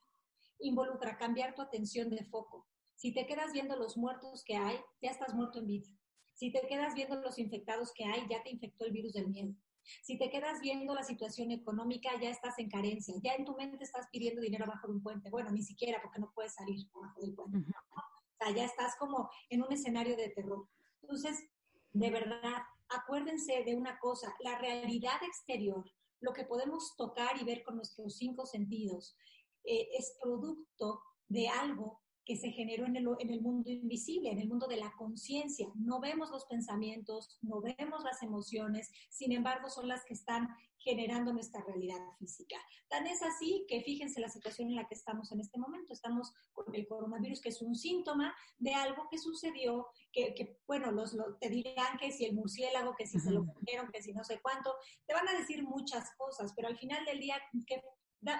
involucra 0.58 1.18
cambiar 1.18 1.54
tu 1.54 1.60
atención 1.62 2.08
de 2.08 2.24
foco. 2.24 2.66
Si 2.96 3.12
te 3.12 3.26
quedas 3.26 3.52
viendo 3.52 3.76
los 3.76 3.96
muertos 3.96 4.42
que 4.44 4.56
hay, 4.56 4.78
ya 5.02 5.10
estás 5.10 5.34
muerto 5.34 5.58
en 5.58 5.66
vida. 5.66 5.88
Si 6.32 6.50
te 6.50 6.66
quedas 6.66 6.94
viendo 6.94 7.16
los 7.16 7.38
infectados 7.38 7.92
que 7.92 8.04
hay, 8.04 8.26
ya 8.30 8.42
te 8.42 8.50
infectó 8.50 8.86
el 8.86 8.92
virus 8.92 9.12
del 9.12 9.28
miedo. 9.28 9.54
Si 10.02 10.16
te 10.16 10.30
quedas 10.30 10.60
viendo 10.60 10.94
la 10.94 11.02
situación 11.02 11.50
económica, 11.50 12.10
ya 12.20 12.30
estás 12.30 12.58
en 12.58 12.70
carencia, 12.70 13.14
ya 13.22 13.34
en 13.34 13.44
tu 13.44 13.54
mente 13.56 13.84
estás 13.84 14.06
pidiendo 14.10 14.40
dinero 14.40 14.64
abajo 14.64 14.86
de 14.86 14.94
un 14.94 15.02
puente. 15.02 15.28
Bueno, 15.28 15.50
ni 15.50 15.62
siquiera 15.62 16.00
porque 16.00 16.20
no 16.20 16.32
puedes 16.34 16.54
salir 16.54 16.88
abajo 16.94 17.20
del 17.20 17.34
puente. 17.34 17.58
O 17.58 18.44
sea, 18.44 18.54
ya 18.54 18.64
estás 18.64 18.96
como 18.96 19.28
en 19.50 19.62
un 19.62 19.72
escenario 19.72 20.16
de 20.16 20.30
terror. 20.30 20.66
Entonces, 21.02 21.44
de 21.92 22.10
verdad, 22.10 22.62
acuérdense 22.94 23.64
de 23.64 23.74
una 23.74 23.98
cosa, 23.98 24.34
la 24.40 24.58
realidad 24.58 25.22
exterior, 25.22 25.84
lo 26.20 26.32
que 26.32 26.44
podemos 26.44 26.94
tocar 26.96 27.40
y 27.40 27.44
ver 27.44 27.62
con 27.62 27.76
nuestros 27.76 28.16
cinco 28.16 28.46
sentidos, 28.46 29.16
eh, 29.64 29.88
es 29.92 30.16
producto 30.20 31.02
de 31.28 31.48
algo 31.48 32.01
que 32.24 32.36
se 32.36 32.50
generó 32.50 32.86
en 32.86 32.96
el, 32.96 33.08
en 33.18 33.30
el 33.30 33.40
mundo 33.40 33.70
invisible, 33.70 34.30
en 34.30 34.38
el 34.38 34.48
mundo 34.48 34.66
de 34.66 34.76
la 34.76 34.92
conciencia. 34.96 35.68
No 35.74 36.00
vemos 36.00 36.30
los 36.30 36.44
pensamientos, 36.46 37.38
no 37.42 37.60
vemos 37.60 38.04
las 38.04 38.22
emociones, 38.22 38.90
sin 39.10 39.32
embargo 39.32 39.68
son 39.68 39.88
las 39.88 40.04
que 40.04 40.14
están 40.14 40.48
generando 40.82 41.32
nuestra 41.32 41.62
realidad 41.62 41.98
física. 42.18 42.56
Tan 42.88 43.06
es 43.06 43.22
así 43.22 43.64
que 43.68 43.80
fíjense 43.82 44.20
la 44.20 44.28
situación 44.28 44.68
en 44.68 44.76
la 44.76 44.86
que 44.86 44.94
estamos 44.94 45.30
en 45.32 45.40
este 45.40 45.58
momento. 45.58 45.92
Estamos 45.92 46.32
con 46.52 46.74
el 46.74 46.86
coronavirus, 46.86 47.40
que 47.40 47.50
es 47.50 47.62
un 47.62 47.74
síntoma 47.74 48.34
de 48.58 48.74
algo 48.74 49.06
que 49.10 49.18
sucedió, 49.18 49.86
que, 50.12 50.58
bueno, 50.66 50.90
los, 50.90 51.16
te 51.40 51.48
dirán 51.48 51.98
que 51.98 52.10
si 52.12 52.24
el 52.24 52.34
murciélago, 52.34 52.94
que 52.96 53.06
si 53.06 53.18
se 53.20 53.30
lo 53.30 53.46
comieron, 53.46 53.90
que 53.92 54.02
si 54.02 54.12
no 54.12 54.24
sé 54.24 54.40
cuánto, 54.42 54.74
te 55.06 55.14
van 55.14 55.28
a 55.28 55.38
decir 55.38 55.62
muchas 55.62 56.10
cosas, 56.16 56.52
pero 56.54 56.68
al 56.68 56.76
final 56.76 57.04
del 57.04 57.20
día, 57.20 57.36
¿qué, 57.66 57.82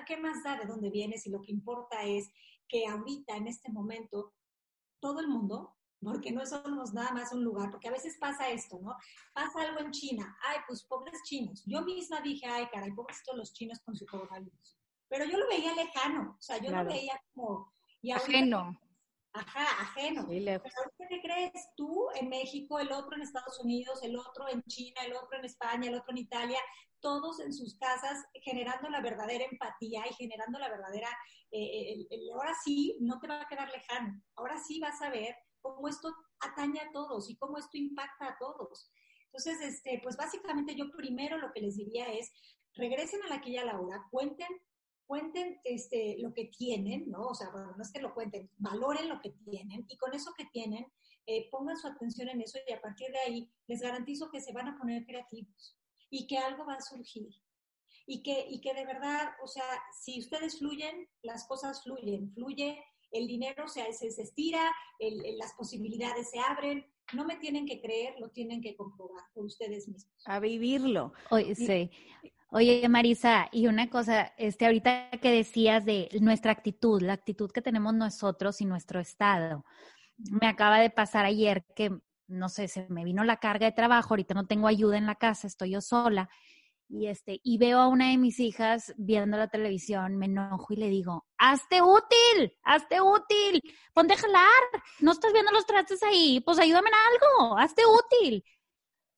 ¿qué 0.07 0.17
más 0.17 0.43
da 0.43 0.59
de 0.59 0.67
dónde 0.67 0.91
vienes? 0.91 1.27
Y 1.27 1.31
lo 1.31 1.41
que 1.43 1.53
importa 1.53 2.05
es 2.05 2.29
que 2.73 2.87
ahorita, 2.87 3.37
en 3.37 3.49
este 3.49 3.71
momento, 3.71 4.33
todo 4.99 5.21
el 5.21 5.29
mundo, 5.29 5.77
porque 6.01 6.33
no 6.33 6.45
somos 6.47 6.95
nada 6.95 7.13
más 7.13 7.31
un 7.35 7.45
lugar, 7.45 7.71
porque 7.71 7.89
a 7.89 7.93
veces 7.93 8.17
pasa 8.19 8.49
esto, 8.49 8.79
¿no? 8.81 8.97
Pasa 9.35 9.61
algo 9.61 9.81
en 9.81 9.91
China, 9.91 10.35
ay, 10.43 10.59
pues 10.67 10.83
pobres 10.85 11.21
chinos. 11.25 11.63
Yo 11.67 11.83
misma 11.83 12.23
dije, 12.23 12.47
ay, 12.47 12.67
caray, 12.73 12.95
todos 12.95 13.37
los 13.37 13.53
chinos 13.53 13.79
con 13.85 13.95
su 13.95 14.07
coronavirus. 14.07 14.79
pero 15.07 15.27
yo 15.27 15.37
lo 15.37 15.47
veía 15.49 15.75
lejano, 15.75 16.35
o 16.39 16.43
sea, 16.43 16.57
yo 16.57 16.71
lo 16.71 16.85
veía 16.87 17.21
como... 17.35 17.75
ajeno. 18.17 18.81
Ajá, 19.35 19.65
ajeno. 19.81 20.27
Pero 20.29 21.09
¿qué 21.09 21.21
crees? 21.23 21.53
Tú 21.75 22.09
en 22.15 22.29
México, 22.29 22.79
el 22.79 22.93
otro 22.93 23.17
en 23.17 23.23
Estados 23.23 23.59
Unidos, 23.61 24.03
el 24.03 24.17
otro 24.17 24.49
en 24.49 24.63
China, 24.65 25.01
el 25.07 25.15
otro 25.15 25.39
en 25.39 25.47
España, 25.47 25.89
el 25.89 25.95
otro 25.95 26.11
en 26.11 26.19
Italia, 26.19 26.59
todos 27.01 27.41
en 27.41 27.53
sus 27.53 27.77
casas 27.77 28.25
generando 28.43 28.91
la 28.91 29.01
verdadera 29.01 29.45
empatía 29.51 30.05
y 30.09 30.15
generando 30.15 30.59
la 30.59 30.69
verdadera, 30.69 31.09
eh, 31.51 32.07
ahora 32.35 32.55
sí, 32.63 32.97
no 33.01 33.19
te 33.21 33.29
va 33.29 33.41
a 33.41 33.49
quedar 33.49 33.71
lejano, 33.71 34.23
ahora 34.37 34.59
sí 34.59 34.79
vas 34.81 35.01
a 35.01 35.11
ver 35.11 35.35
cómo 35.61 35.89
esto 35.89 36.15
atañe 36.41 36.81
a 36.81 36.93
todos 36.93 37.31
y 37.31 37.37
cómo 37.37 37.57
esto 37.59 37.79
impacta 37.79 38.29
a 38.29 38.39
todos. 38.39 38.93
Entonces, 39.27 39.61
este, 39.63 39.99
pues 40.03 40.17
básicamente 40.17 40.75
yo 40.75 40.91
primero 40.91 41.39
lo 41.39 41.53
que 41.53 41.63
les 41.63 41.77
diría 41.77 42.13
es, 42.13 42.33
regresen 42.75 43.23
a 43.23 43.29
la 43.29 43.37
aquella 43.37 43.65
la 43.65 43.81
hora, 43.81 44.07
cuenten 44.11 44.49
cuenten 45.07 45.61
este, 45.65 46.17
lo 46.19 46.33
que 46.33 46.47
tienen, 46.47 47.11
¿no? 47.11 47.29
O 47.29 47.35
sea, 47.35 47.51
bueno, 47.51 47.75
no 47.77 47.83
es 47.83 47.93
que 47.93 48.01
lo 48.01 48.15
cuenten, 48.15 48.51
valoren 48.59 49.09
lo 49.09 49.21
que 49.21 49.31
tienen 49.45 49.85
y 49.89 49.97
con 49.97 50.15
eso 50.15 50.33
que 50.37 50.47
tienen, 50.47 50.87
eh, 51.27 51.49
pongan 51.51 51.77
su 51.77 51.87
atención 51.87 52.29
en 52.29 52.41
eso 52.41 52.59
y 52.67 52.73
a 52.73 52.81
partir 52.81 53.11
de 53.11 53.19
ahí 53.19 53.51
les 53.67 53.81
garantizo 53.81 54.31
que 54.31 54.41
se 54.41 54.53
van 54.53 54.69
a 54.69 54.79
poner 54.79 55.05
creativos 55.05 55.79
y 56.11 56.27
que 56.27 56.39
algo 56.39 56.67
va 56.67 56.75
a 56.75 56.81
surgir. 56.81 57.29
Y 58.05 58.23
que, 58.23 58.47
y 58.49 58.61
que 58.61 58.75
de 58.75 58.85
verdad, 58.85 59.31
o 59.43 59.47
sea, 59.47 59.65
si 60.03 60.19
ustedes 60.19 60.59
fluyen, 60.59 61.09
las 61.23 61.47
cosas 61.47 61.85
fluyen, 61.85 62.33
fluye, 62.35 62.83
el 63.13 63.29
dinero 63.29 63.69
se, 63.69 63.93
se, 63.93 64.09
estira, 64.09 64.73
las 65.39 65.53
posibilidades 65.55 66.31
se 66.31 66.41
abren, 66.41 66.85
no 67.13 67.25
me 67.25 67.37
tienen 67.37 67.67
que 67.67 67.81
creer, 67.81 68.19
lo 68.19 68.31
tienen 68.31 68.61
que 68.61 68.75
comprobar 68.75 69.25
por 69.35 69.45
ustedes 69.45 69.87
mismos. 69.87 70.11
A 70.25 70.41
vivirlo. 70.41 71.13
Oye, 71.31 71.55
sí. 71.55 71.91
Oye, 72.55 72.87
Marisa, 72.87 73.49
y 73.51 73.67
una 73.67 73.89
cosa, 73.89 74.35
este, 74.37 74.67
ahorita 74.67 75.09
que 75.23 75.31
decías 75.31 75.87
de 75.87 76.11
nuestra 76.21 76.53
actitud, 76.53 77.01
la 77.01 77.15
actitud 77.15 77.51
que 77.51 77.63
tenemos 77.63 77.95
nosotros 77.95 78.61
y 78.61 78.67
nuestro 78.67 79.01
estado. 79.01 79.65
Me 80.19 80.47
acaba 80.47 80.79
de 80.79 80.91
pasar 80.91 81.25
ayer 81.25 81.65
que, 81.75 81.91
no 82.27 82.51
sé, 82.51 82.69
se 82.69 82.87
me 82.91 83.05
vino 83.05 83.25
la 83.25 83.39
carga 83.39 83.65
de 83.65 83.73
trabajo, 83.73 84.13
ahorita 84.13 84.35
no 84.35 84.47
tengo 84.47 84.69
ayuda 84.69 84.99
en 84.99 85.07
la 85.07 85.15
casa, 85.15 85.47
estoy 85.47 85.71
yo 85.71 85.81
sola, 85.81 86.29
y 86.91 87.07
este, 87.07 87.41
y 87.43 87.57
veo 87.57 87.79
a 87.79 87.89
una 87.89 88.11
de 88.11 88.19
mis 88.19 88.39
hijas 88.39 88.93
viendo 88.99 89.39
la 89.39 89.49
televisión, 89.49 90.19
me 90.19 90.27
enojo 90.27 90.75
y 90.75 90.77
le 90.77 90.91
digo, 90.91 91.25
hazte 91.39 91.81
útil, 91.81 92.53
hazte 92.65 93.01
útil, 93.01 93.63
ponte 93.95 94.13
a 94.13 94.19
jalar, 94.19 94.83
no 95.01 95.13
estás 95.13 95.33
viendo 95.33 95.53
los 95.53 95.65
trastes 95.65 96.03
ahí, 96.03 96.41
pues 96.41 96.59
ayúdame 96.59 96.91
en 96.91 96.95
algo, 97.15 97.57
hazte 97.57 97.81
útil. 97.87 98.45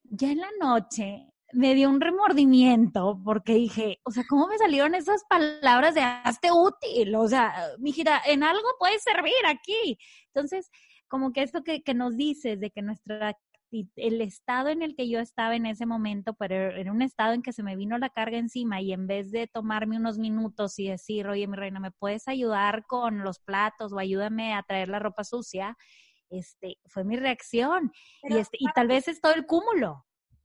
Ya 0.05 0.31
en 0.31 0.39
la 0.39 0.51
noche 0.61 1.34
me 1.55 1.75
dio 1.75 1.89
un 1.89 2.01
remordimiento 2.01 3.21
porque 3.25 3.55
dije, 3.55 4.01
o 4.05 4.11
sea, 4.11 4.25
¿cómo 4.29 4.47
me 4.49 4.59
salieron 4.59 4.95
esas 4.95 5.25
palabras 5.29 5.95
de 5.95 6.03
hazte 6.03 6.51
útil? 6.53 7.15
O 7.15 7.29
sea, 7.29 7.55
mi 7.79 7.91
hijita, 7.91 8.21
en 8.27 8.43
algo 8.43 8.69
puede 8.79 8.99
servir 8.99 9.33
aquí. 9.47 9.99
Entonces, 10.35 10.71
como 11.09 11.33
que 11.33 11.43
esto 11.43 11.63
que, 11.63 11.83
que 11.83 11.95
nos 11.95 12.17
dices 12.17 12.61
de 12.61 12.71
que 12.71 12.83
nuestra 12.83 13.37
el 13.97 14.21
estado 14.21 14.69
en 14.69 14.83
el 14.83 14.95
que 14.95 15.09
yo 15.09 15.19
estaba 15.19 15.57
en 15.57 15.67
ese 15.67 15.87
momento, 15.87 16.35
pero 16.35 16.55
era 16.55 16.93
un 16.93 17.03
estado 17.03 17.33
en 17.33 17.43
que 17.43 17.53
se 17.53 17.63
me 17.63 17.77
vino 17.77 17.99
la 17.99 18.11
carga 18.11 18.39
encima 18.39 18.81
y 18.81 18.93
en 18.93 19.07
vez 19.07 19.31
de 19.33 19.47
tomarme 19.47 19.97
unos 19.97 20.19
minutos 20.19 20.79
y 20.79 20.89
decir, 20.89 21.27
oye, 21.27 21.47
mi 21.49 21.57
reina, 21.57 21.81
¿me 21.81 21.91
puedes 21.91 22.29
ayudar 22.29 22.85
con 22.87 23.25
los 23.25 23.39
platos 23.41 23.93
o 23.93 23.99
ayúdame 23.99 24.55
a 24.55 24.63
traer 24.63 24.89
la 24.89 25.01
ropa 25.01 25.25
sucia? 25.25 25.77
Este, 26.31 26.79
fue 26.87 27.05
mi 27.05 27.17
reacción. 27.17 27.91
y, 28.23 28.37
este, 28.37 28.59
y 28.61 28.67
tal 28.75 28.89
vez 28.89 29.09
es 29.09 29.21
todo 29.21 29.35
el 29.35 29.47
cúmulo. 29.47 30.05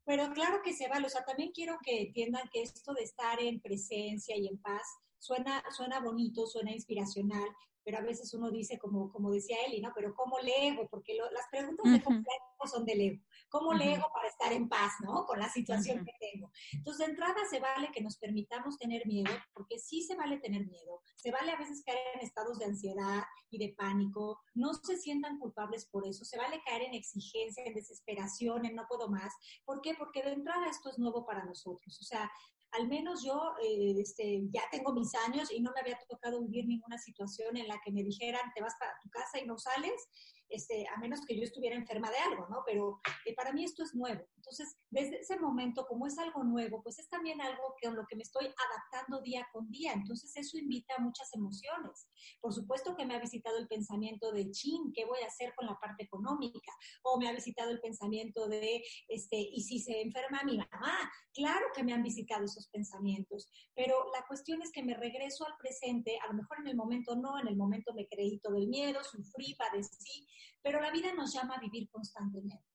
Pero 0.10 0.34
claro 0.34 0.64
que 0.64 0.74
se 0.74 0.88
vale, 0.88 1.06
o 1.06 1.10
sea, 1.12 1.24
también 1.24 1.52
quiero 1.54 1.78
que 1.84 2.02
entiendan 2.02 2.50
que 2.52 2.64
esto 2.64 2.96
de 2.96 3.04
estar 3.04 3.40
en 3.40 3.62
presencia 3.62 4.36
y 4.36 4.48
en 4.48 4.58
paz 4.58 4.82
suena, 5.20 5.64
suena 5.78 6.00
bonito, 6.00 6.48
suena 6.48 6.72
inspiracional, 6.72 7.48
pero 7.90 8.04
a 8.04 8.06
veces 8.06 8.32
uno 8.36 8.52
dice, 8.52 8.78
como, 8.78 9.12
como 9.12 9.32
decía 9.32 9.58
Eli, 9.66 9.82
¿no? 9.82 9.92
Pero 9.96 10.14
¿cómo 10.14 10.38
leo? 10.38 10.88
Porque 10.92 11.16
las 11.16 11.48
preguntas 11.50 11.92
de 11.92 12.04
cumpleaños 12.04 12.72
son 12.72 12.86
de 12.86 12.94
leo. 12.94 13.20
¿Cómo 13.50 13.74
le 13.74 13.96
hago 13.96 14.14
para 14.14 14.28
estar 14.28 14.54
en 14.54 14.70
paz, 14.70 14.94
¿no? 15.02 15.26
Con 15.26 15.40
la 15.40 15.50
situación 15.50 16.06
que 16.06 16.14
tengo. 16.20 16.52
Entonces, 16.72 17.04
de 17.04 17.12
entrada 17.14 17.40
se 17.50 17.60
vale 17.60 17.90
que 17.92 18.02
nos 18.02 18.20
permitamos 18.20 18.78
tener 18.78 19.08
miedo, 19.08 19.32
porque 19.56 19.80
sí 19.80 20.04
se 20.04 20.16
vale 20.16 20.38
tener 20.38 20.68
miedo. 20.68 21.02
Se 21.16 21.32
vale 21.32 21.52
a 21.52 21.58
veces 21.58 21.82
caer 21.84 21.98
en 22.14 22.20
estados 22.20 22.60
de 22.60 22.66
ansiedad 22.66 23.24
y 23.50 23.58
de 23.58 23.74
pánico. 23.74 24.40
No 24.54 24.76
se 24.76 24.96
sientan 24.96 25.40
culpables 25.40 25.88
por 25.88 26.06
eso. 26.06 26.24
Se 26.26 26.38
vale 26.38 26.62
caer 26.64 26.84
en 26.84 26.94
exigencia, 26.94 27.64
en 27.66 27.74
desesperación, 27.74 28.68
en 28.68 28.76
no 28.76 28.86
puedo 28.88 29.10
más. 29.10 29.34
¿Por 29.66 29.82
qué? 29.82 29.96
Porque 29.96 30.22
de 30.22 30.34
entrada 30.34 30.70
esto 30.70 30.92
es 30.92 31.00
nuevo 31.00 31.26
para 31.26 31.44
nosotros. 31.44 32.00
O 32.00 32.04
sea, 32.04 32.30
al 32.72 32.88
menos 32.88 33.24
yo 33.24 33.54
eh, 33.64 33.96
este, 34.00 34.42
ya 34.52 34.62
tengo 34.72 34.94
mis 34.94 35.14
años 35.16 35.52
y 35.52 35.62
no 35.62 35.72
me 35.74 35.82
había 35.82 35.98
tocado 36.08 36.42
vivir 36.42 36.68
ninguna 36.68 36.98
situación 36.98 37.58
en 37.58 37.68
la 37.68 37.80
que 37.84 37.92
me 37.92 38.04
dijeran, 38.04 38.52
te 38.54 38.62
vas 38.62 38.76
para 38.80 38.94
tu 39.02 39.10
casa 39.10 39.40
y 39.40 39.46
no 39.46 39.58
sales 39.58 40.08
este, 40.50 40.88
a 40.88 40.98
menos 40.98 41.22
que 41.26 41.38
yo 41.38 41.44
estuviera 41.44 41.76
enferma 41.76 42.10
de 42.10 42.18
algo, 42.18 42.48
¿no? 42.50 42.64
Pero 42.66 43.00
eh, 43.26 43.34
para 43.36 43.54
mí 43.54 43.64
esto 43.64 43.84
es 43.84 43.94
nuevo. 43.94 44.26
Entonces, 44.36 44.78
desde 44.90 45.20
ese 45.20 45.38
momento, 45.40 45.86
como 45.86 46.08
es 46.08 46.18
algo 46.18 46.44
nuevo, 46.44 46.82
pues 46.82 47.00
es 47.00 47.10
también 47.10 47.40
algo 47.42 47.76
con 47.82 47.96
lo 47.96 48.06
que 48.08 48.16
me 48.16 48.24
estoy 48.24 48.46
adaptando 48.46 49.22
día 49.22 49.48
con 49.54 49.70
día. 49.70 49.94
Entonces, 49.94 50.36
eso 50.36 50.58
invita 50.58 50.96
a 50.98 51.02
muchas 51.02 51.34
emociones. 51.34 52.10
Por 52.42 52.54
supuesto 52.54 52.96
que 52.96 53.06
me 53.06 53.16
ha 53.16 53.20
visitado 53.20 53.58
el 53.58 53.68
pensamiento 53.68 54.32
de, 54.32 54.50
chin, 54.52 54.92
¿qué 54.94 55.06
voy 55.06 55.20
a 55.24 55.28
hacer 55.28 55.54
con 55.56 55.68
la 55.68 55.80
parte 55.80 56.04
económica? 56.04 56.72
O 57.04 57.20
me 57.20 57.30
ha 57.30 57.34
visitado 57.34 57.72
el 57.72 57.80
pensamiento 57.80 58.48
de, 58.48 58.84
este, 59.08 59.38
¿y 59.38 59.62
si 59.62 59.80
se 59.80 60.02
enferma 60.02 60.44
mi 60.44 60.58
mamá? 60.58 61.12
Claro 61.34 61.68
que 61.76 61.84
me 61.84 61.94
han 61.94 62.04
visitado 62.04 62.46
esos 62.46 62.68
pensamientos, 62.70 63.48
pero 63.76 64.12
la 64.14 64.26
cuestión 64.28 64.62
es 64.62 64.72
que 64.72 64.84
me 64.84 64.96
regreso 64.96 65.46
al 65.46 65.56
presente, 65.58 66.20
a 66.24 66.28
lo 66.28 66.34
mejor 66.34 66.60
en 66.60 66.68
el 66.68 66.76
momento 66.76 67.16
no, 67.16 67.40
en 67.40 67.48
el 67.48 67.56
momento 67.56 67.94
me 67.94 68.08
creí 68.08 68.40
todo 68.40 68.58
el 68.58 68.68
miedo, 68.68 69.04
sufrí, 69.04 69.56
padecí, 69.56 70.28
pero 70.62 70.82
la 70.82 70.92
vida 70.92 71.14
nos 71.14 71.34
llama 71.34 71.56
a 71.56 71.60
vivir 71.60 71.90
constantemente. 71.90 72.66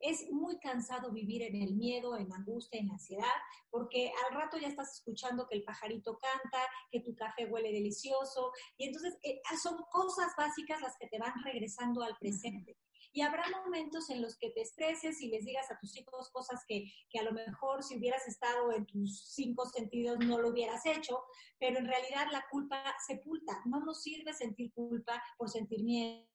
Es 0.00 0.30
muy 0.30 0.58
cansado 0.60 1.10
vivir 1.10 1.42
en 1.42 1.56
el 1.60 1.74
miedo, 1.74 2.16
en 2.16 2.28
la 2.28 2.36
angustia, 2.36 2.78
en 2.78 2.86
la 2.86 2.94
ansiedad, 2.94 3.24
porque 3.70 4.12
al 4.26 4.36
rato 4.36 4.56
ya 4.56 4.68
estás 4.68 4.94
escuchando 4.94 5.48
que 5.48 5.56
el 5.56 5.64
pajarito 5.64 6.18
canta, 6.18 6.58
que 6.92 7.00
tu 7.00 7.16
café 7.16 7.46
huele 7.46 7.72
delicioso, 7.72 8.52
y 8.76 8.86
entonces 8.86 9.18
eh, 9.24 9.40
son 9.60 9.76
cosas 9.90 10.32
básicas 10.36 10.80
las 10.80 10.96
que 10.98 11.08
te 11.08 11.18
van 11.18 11.32
regresando 11.44 12.02
al 12.02 12.16
presente. 12.18 12.76
Y 13.12 13.22
habrá 13.22 13.44
momentos 13.64 14.10
en 14.10 14.22
los 14.22 14.36
que 14.36 14.50
te 14.50 14.60
estreses 14.60 15.20
y 15.20 15.28
les 15.28 15.44
digas 15.44 15.70
a 15.70 15.78
tus 15.78 15.96
hijos 15.96 16.30
cosas 16.30 16.62
que, 16.68 16.84
que, 17.10 17.18
a 17.18 17.22
lo 17.22 17.32
mejor 17.32 17.82
si 17.82 17.96
hubieras 17.96 18.26
estado 18.28 18.72
en 18.72 18.86
tus 18.86 19.32
cinco 19.34 19.66
sentidos 19.66 20.18
no 20.20 20.38
lo 20.38 20.50
hubieras 20.50 20.84
hecho, 20.86 21.24
pero 21.58 21.78
en 21.78 21.86
realidad 21.86 22.26
la 22.30 22.44
culpa 22.50 22.82
sepulta. 23.06 23.60
No 23.64 23.80
nos 23.80 24.02
sirve 24.02 24.32
sentir 24.34 24.72
culpa 24.72 25.22
por 25.36 25.48
sentir 25.48 25.82
miedo, 25.82 26.26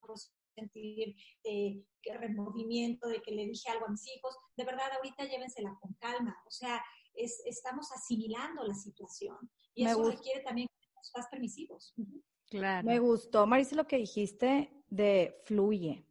por 0.00 0.14
sentir 0.54 1.16
eh, 1.44 1.82
remordimiento 2.20 3.08
de 3.08 3.20
que 3.20 3.32
le 3.32 3.46
dije 3.46 3.70
algo 3.70 3.86
a 3.86 3.90
mis 3.90 4.06
hijos. 4.08 4.34
De 4.56 4.64
verdad, 4.64 4.90
ahorita 4.96 5.24
llévensela 5.24 5.76
con 5.80 5.94
calma. 5.94 6.36
O 6.46 6.50
sea, 6.50 6.82
es, 7.14 7.42
estamos 7.46 7.90
asimilando 7.92 8.64
la 8.64 8.74
situación 8.74 9.36
y 9.74 9.86
eso 9.86 10.02
requiere 10.10 10.42
también 10.42 10.68
que 10.68 11.10
más 11.14 11.28
permisivos. 11.30 11.94
Claro. 12.46 12.86
Me 12.86 12.98
gustó, 12.98 13.46
Marisa, 13.46 13.76
lo 13.76 13.86
que 13.86 13.98
dijiste 13.98 14.72
de 14.88 15.40
fluye. 15.44 16.04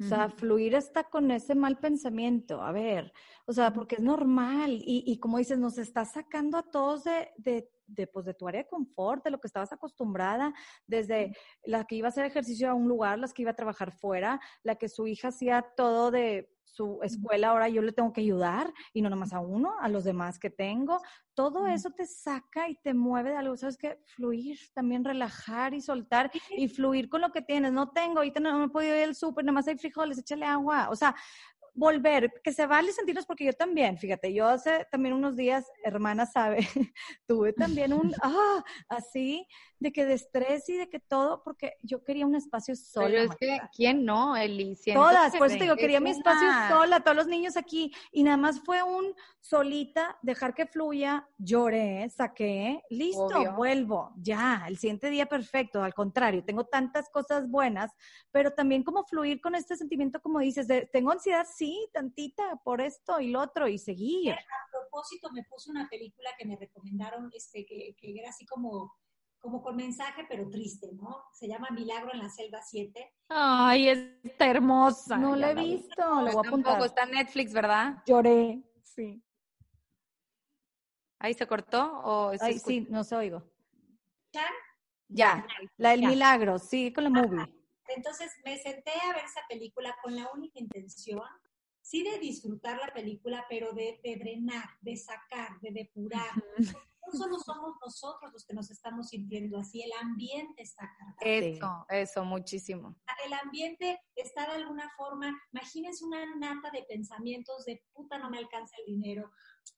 O 0.00 0.04
sea, 0.04 0.28
fluir 0.30 0.74
está 0.74 1.04
con 1.04 1.30
ese 1.30 1.54
mal 1.54 1.78
pensamiento. 1.78 2.60
A 2.60 2.72
ver, 2.72 3.12
o 3.46 3.52
sea, 3.52 3.72
porque 3.72 3.96
es 3.96 4.00
normal. 4.00 4.82
Y, 4.84 5.04
y 5.06 5.18
como 5.18 5.38
dices, 5.38 5.58
nos 5.58 5.78
está 5.78 6.04
sacando 6.04 6.58
a 6.58 6.64
todos 6.64 7.04
de, 7.04 7.30
de, 7.36 7.70
de, 7.94 8.06
pues, 8.06 8.24
de 8.26 8.34
tu 8.34 8.48
área 8.48 8.62
de 8.62 8.68
confort, 8.68 9.24
de 9.24 9.30
lo 9.30 9.40
que 9.40 9.48
estabas 9.48 9.72
acostumbrada, 9.72 10.52
desde 10.86 11.36
la 11.64 11.84
que 11.84 11.96
iba 11.96 12.08
a 12.08 12.10
hacer 12.10 12.24
ejercicio 12.24 12.70
a 12.70 12.74
un 12.74 12.88
lugar, 12.88 13.18
las 13.18 13.32
que 13.32 13.42
iba 13.42 13.52
a 13.52 13.56
trabajar 13.56 13.92
fuera, 13.92 14.40
la 14.62 14.76
que 14.76 14.88
su 14.88 15.06
hija 15.06 15.28
hacía 15.28 15.62
todo 15.76 16.10
de 16.10 16.48
su 16.72 17.00
escuela, 17.02 17.48
ahora 17.48 17.68
yo 17.68 17.82
le 17.82 17.92
tengo 17.92 18.12
que 18.14 18.22
ayudar 18.22 18.72
y 18.94 19.02
no 19.02 19.10
nomás 19.10 19.34
a 19.34 19.40
uno, 19.40 19.74
a 19.80 19.88
los 19.90 20.04
demás 20.04 20.38
que 20.38 20.48
tengo. 20.48 21.02
Todo 21.34 21.66
eso 21.66 21.90
te 21.90 22.06
saca 22.06 22.68
y 22.68 22.76
te 22.76 22.94
mueve 22.94 23.30
de 23.30 23.36
algo. 23.36 23.56
¿Sabes 23.56 23.76
qué? 23.76 23.98
Fluir, 24.06 24.58
también 24.72 25.04
relajar 25.04 25.74
y 25.74 25.82
soltar 25.82 26.30
y 26.50 26.68
fluir 26.68 27.10
con 27.10 27.20
lo 27.20 27.30
que 27.30 27.42
tienes. 27.42 27.72
No 27.72 27.90
tengo, 27.90 28.18
ahorita 28.18 28.40
no, 28.40 28.58
me 28.58 28.64
he 28.66 28.68
podido 28.68 28.96
ir 28.96 29.04
al 29.04 29.14
súper, 29.14 29.44
nomás 29.44 29.68
hay 29.68 29.76
frijoles, 29.76 30.18
échale 30.18 30.46
agua. 30.46 30.88
O 30.90 30.96
sea, 30.96 31.14
volver, 31.74 32.32
que 32.42 32.52
se 32.52 32.66
vale 32.66 32.92
sentirlos 32.92 33.26
porque 33.26 33.44
yo 33.44 33.52
también, 33.52 33.96
fíjate, 33.96 34.32
yo 34.32 34.46
hace 34.46 34.86
también 34.90 35.14
unos 35.14 35.36
días, 35.36 35.66
hermana 35.84 36.26
sabe, 36.26 36.58
tuve 37.26 37.52
también 37.52 37.92
un, 37.92 38.12
ah, 38.22 38.64
así, 38.88 39.46
de 39.78 39.92
que 39.92 40.06
de 40.06 40.14
estrés 40.14 40.68
y 40.68 40.76
de 40.76 40.88
que 40.88 41.00
todo, 41.00 41.42
porque 41.42 41.74
yo 41.82 42.04
quería 42.04 42.26
un 42.26 42.34
espacio 42.34 42.76
solo. 42.76 43.06
Pero 43.08 43.22
es 43.22 43.36
que, 43.36 43.60
¿quién 43.74 44.04
no, 44.04 44.36
Eli? 44.36 44.76
Todas, 44.92 45.36
por 45.36 45.48
eso 45.48 45.56
te 45.56 45.64
digo, 45.64 45.76
quería 45.76 46.00
mi 46.00 46.10
espacio 46.10 46.48
sola, 46.68 47.00
todos 47.00 47.16
los 47.16 47.26
niños 47.26 47.56
aquí, 47.56 47.92
y 48.12 48.22
nada 48.22 48.36
más 48.36 48.60
fue 48.60 48.82
un 48.82 49.14
solita, 49.40 50.18
dejar 50.22 50.54
que 50.54 50.66
fluya, 50.66 51.28
lloré, 51.36 52.08
saqué, 52.10 52.82
listo, 52.90 53.54
vuelvo, 53.56 54.12
ya, 54.16 54.64
el 54.68 54.78
siguiente 54.78 55.10
día 55.10 55.26
perfecto, 55.26 55.82
al 55.82 55.94
contrario, 55.94 56.44
tengo 56.44 56.64
tantas 56.64 57.08
cosas 57.10 57.50
buenas, 57.50 57.90
pero 58.30 58.52
también 58.52 58.84
como 58.84 59.04
fluir 59.04 59.40
con 59.40 59.54
este 59.54 59.76
sentimiento, 59.76 60.20
como 60.20 60.38
dices, 60.38 60.68
de, 60.68 60.88
tengo 60.92 61.10
ansiedad, 61.10 61.46
sí, 61.64 61.88
tantita, 61.92 62.56
por 62.64 62.80
esto 62.80 63.20
y 63.20 63.30
lo 63.30 63.40
otro, 63.40 63.68
y 63.68 63.78
seguir 63.78 64.34
propósito 64.92 65.30
me 65.32 65.42
puse 65.44 65.70
una 65.70 65.88
película 65.88 66.30
que 66.38 66.44
me 66.46 66.56
recomendaron, 66.56 67.30
este, 67.32 67.64
que, 67.64 67.96
que 67.98 68.18
era 68.18 68.30
así 68.30 68.44
como 68.46 68.92
como 69.38 69.60
con 69.60 69.74
mensaje, 69.74 70.24
pero 70.28 70.48
triste, 70.48 70.90
¿no? 70.92 71.24
Se 71.32 71.48
llama 71.48 71.66
Milagro 71.72 72.12
en 72.12 72.20
la 72.20 72.30
celda 72.30 72.62
7. 72.62 73.12
Ay, 73.28 73.88
está 74.22 74.46
hermosa. 74.46 75.16
No 75.16 75.34
la 75.34 75.50
he 75.50 75.54
visto, 75.56 76.00
voy 76.06 76.28
a 76.28 76.48
apuntar. 76.48 76.80
Está 76.80 77.02
en 77.02 77.10
Netflix, 77.10 77.52
¿verdad? 77.52 78.04
Lloré, 78.06 78.62
sí. 78.84 79.20
¿Ahí 81.18 81.34
se 81.34 81.44
cortó 81.44 82.02
o 82.04 82.38
se 82.38 82.44
Ay, 82.44 82.58
sí, 82.60 82.86
no 82.88 83.02
se 83.02 83.16
oigo. 83.16 83.42
¿Ya? 84.32 84.46
Ya. 85.08 85.44
La 85.76 85.90
del 85.90 86.02
Ya. 86.02 86.08
milagro, 86.10 86.60
sí, 86.60 86.92
con 86.92 87.02
la 87.02 87.10
movie. 87.10 87.44
Entonces 87.88 88.30
me 88.44 88.56
senté 88.58 88.92
a 88.92 89.12
ver 89.12 89.24
esa 89.24 89.40
película 89.48 89.96
con 90.04 90.14
la 90.14 90.30
única 90.32 90.60
intención, 90.60 91.20
sí 91.92 92.02
de 92.02 92.18
disfrutar 92.18 92.78
la 92.78 92.90
película, 92.94 93.44
pero 93.50 93.74
de, 93.74 94.00
de 94.02 94.16
drenar, 94.16 94.64
de 94.80 94.96
sacar, 94.96 95.60
de 95.60 95.72
depurar. 95.72 96.30
No 96.58 97.18
solo 97.18 97.38
somos 97.38 97.74
nosotros 97.84 98.32
los 98.32 98.46
que 98.46 98.54
nos 98.54 98.70
estamos 98.70 99.08
sintiendo 99.10 99.58
así, 99.58 99.82
el 99.82 99.92
ambiente 100.00 100.62
está 100.62 100.90
cargado. 100.98 101.18
Eso, 101.20 101.86
eso, 101.90 102.24
muchísimo. 102.24 102.96
el 103.26 103.34
ambiente 103.34 104.00
está 104.16 104.46
de 104.46 104.52
alguna 104.62 104.88
forma, 104.96 105.38
imagínense 105.52 106.02
una 106.06 106.24
nata 106.36 106.70
de 106.70 106.82
pensamientos 106.84 107.66
de 107.66 107.84
puta 107.92 108.16
no 108.18 108.30
me 108.30 108.38
alcanza 108.38 108.74
el 108.78 108.94
dinero, 108.94 109.30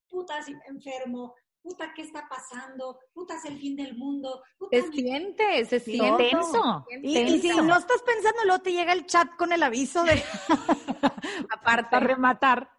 puta 0.08 0.40
si 0.40 0.54
me 0.54 0.60
enfermo, 0.68 1.34
puta 1.62 1.92
qué 1.96 2.02
está 2.02 2.28
pasando, 2.28 3.00
puta 3.12 3.34
es 3.38 3.44
el 3.46 3.58
fin 3.58 3.74
del 3.74 3.96
mundo, 3.96 4.40
puta 4.58 4.76
Se 4.80 4.88
mi- 4.90 4.98
siente, 4.98 5.64
se 5.64 5.80
siente. 5.80 6.28
Tenso. 6.30 6.84
Y, 7.02 7.18
y 7.18 7.40
si 7.40 7.48
no 7.48 7.76
estás 7.76 8.02
pensando, 8.02 8.38
luego 8.44 8.62
te 8.62 8.72
llega 8.72 8.92
el 8.92 9.04
chat 9.06 9.34
con 9.36 9.50
el 9.52 9.62
aviso 9.64 10.04
de... 10.04 10.22
Aparte, 11.54 12.00
rematar. 12.00 12.73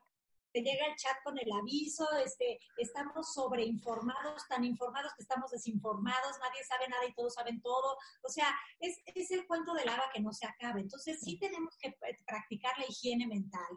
Te 0.56 0.62
llega 0.62 0.86
el 0.86 0.96
chat 0.96 1.18
con 1.22 1.38
el 1.38 1.52
aviso, 1.52 2.08
este, 2.24 2.58
estamos 2.78 3.34
sobreinformados, 3.34 4.48
tan 4.48 4.64
informados 4.64 5.12
que 5.14 5.24
estamos 5.24 5.52
desinformados, 5.52 6.40
nadie 6.40 6.64
sabe 6.64 6.88
nada 6.88 7.06
y 7.06 7.14
todos 7.14 7.34
saben 7.34 7.62
todo. 7.62 7.98
O 8.24 8.30
sea, 8.30 8.48
es, 8.80 8.98
es 9.04 9.32
el 9.32 9.46
cuento 9.48 9.74
del 9.74 9.90
agua 9.90 10.10
que 10.14 10.22
no 10.22 10.32
se 10.32 10.48
acabe. 10.48 10.80
Entonces 10.80 11.20
sí 11.20 11.38
tenemos 11.40 11.76
que 11.78 11.90
eh, 11.90 12.20
practicar 12.26 12.72
la 12.80 12.86
higiene 12.88 13.28
mental 13.28 13.68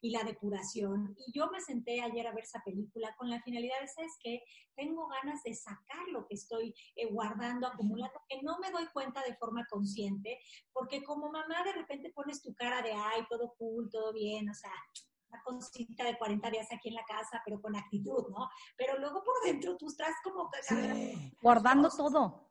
y 0.00 0.10
la 0.10 0.24
depuración. 0.24 1.14
Y 1.24 1.30
yo 1.38 1.48
me 1.52 1.60
senté 1.60 2.02
ayer 2.02 2.26
a 2.26 2.34
ver 2.34 2.42
esa 2.42 2.64
película 2.64 3.14
con 3.16 3.30
la 3.30 3.40
finalidad 3.40 3.80
de, 3.80 3.86
¿sabes 3.86 4.16
qué? 4.20 4.42
Tengo 4.74 5.06
ganas 5.06 5.40
de 5.44 5.54
sacar 5.54 6.08
lo 6.08 6.26
que 6.26 6.34
estoy 6.34 6.74
eh, 6.96 7.06
guardando, 7.12 7.68
acumulando, 7.68 8.20
que 8.28 8.42
no 8.42 8.58
me 8.58 8.72
doy 8.72 8.88
cuenta 8.88 9.22
de 9.22 9.36
forma 9.36 9.64
consciente, 9.70 10.40
porque 10.72 11.04
como 11.04 11.30
mamá 11.30 11.62
de 11.62 11.74
repente 11.74 12.10
pones 12.10 12.42
tu 12.42 12.52
cara 12.56 12.82
de, 12.82 12.90
ay, 12.90 13.24
todo 13.30 13.54
cool, 13.56 13.88
todo 13.88 14.12
bien, 14.12 14.50
o 14.50 14.54
sea, 14.54 14.72
una 15.34 15.42
cosita 15.42 16.04
de 16.04 16.16
40 16.18 16.50
días 16.50 16.66
aquí 16.72 16.88
en 16.88 16.94
la 16.94 17.04
casa, 17.04 17.42
pero 17.44 17.60
con 17.60 17.76
actitud, 17.76 18.28
¿no? 18.30 18.48
Pero 18.76 18.98
luego 18.98 19.22
por 19.22 19.34
dentro 19.44 19.76
tú 19.76 19.86
estás 19.88 20.14
como 20.22 20.50
que- 20.50 21.32
Guardando 21.42 21.88
todo. 21.90 22.50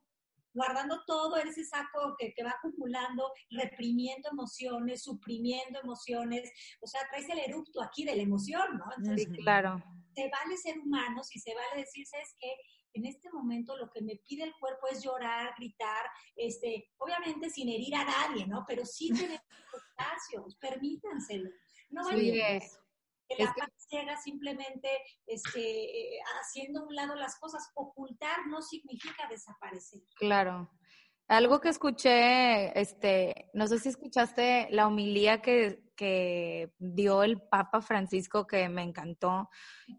guardando 0.55 1.03
todo 1.07 1.37
en 1.39 1.47
ese 1.47 1.65
saco 1.65 2.15
que, 2.17 2.31
que 2.35 2.43
va 2.43 2.51
acumulando, 2.51 3.31
reprimiendo 3.49 4.29
emociones, 4.31 5.01
suprimiendo 5.01 5.79
emociones, 5.79 6.51
o 6.79 6.85
sea, 6.85 7.01
traes 7.09 7.27
el 7.29 7.39
eructo 7.39 7.81
aquí 7.81 8.05
de 8.05 8.15
la 8.15 8.21
emoción, 8.21 8.77
¿no? 8.77 8.85
Entonces, 8.95 9.27
sí, 9.31 9.41
claro. 9.41 9.81
se 10.15 10.29
vale 10.29 10.55
ser 10.57 10.77
humano, 10.77 11.23
si 11.23 11.39
se 11.39 11.55
vale 11.55 11.81
decir, 11.81 12.05
¿sabes 12.05 12.35
qué? 12.39 12.53
En 12.93 13.07
este 13.07 13.31
momento 13.31 13.75
lo 13.75 13.89
que 13.89 14.03
me 14.03 14.17
pide 14.27 14.43
el 14.43 14.53
cuerpo 14.59 14.85
es 14.91 15.01
llorar, 15.03 15.55
gritar, 15.57 16.05
este, 16.35 16.91
obviamente 16.99 17.49
sin 17.49 17.67
herir 17.69 17.95
a 17.95 18.05
nadie, 18.05 18.45
¿no? 18.45 18.63
Pero 18.67 18.85
sí 18.85 19.11
tener 19.11 19.41
espacios, 19.73 20.55
permítanselo. 20.57 21.49
No 21.93 22.03
Sí, 22.05 22.15
vayan 22.15 22.55
es- 22.57 22.79
que 23.29 23.35
la 23.37 23.43
es 23.45 23.53
que- 23.55 23.59
paz 23.61 23.69
llega 23.89 24.17
simplemente 24.17 24.89
este, 25.27 26.15
eh, 26.17 26.19
haciendo 26.41 26.81
a 26.81 26.83
un 26.87 26.95
lado 26.95 27.15
las 27.15 27.39
cosas. 27.39 27.71
Ocultar 27.75 28.47
no 28.47 28.61
significa 28.61 29.27
desaparecer. 29.29 30.01
Claro. 30.15 30.69
Algo 31.27 31.61
que 31.61 31.69
escuché, 31.69 32.77
este, 32.79 33.49
no 33.53 33.65
sé 33.67 33.79
si 33.79 33.89
escuchaste 33.89 34.67
la 34.71 34.87
homilía 34.87 35.41
que, 35.41 35.81
que 35.95 36.73
dio 36.79 37.23
el 37.23 37.41
Papa 37.41 37.81
Francisco, 37.81 38.45
que 38.45 38.67
me 38.67 38.83
encantó, 38.83 39.49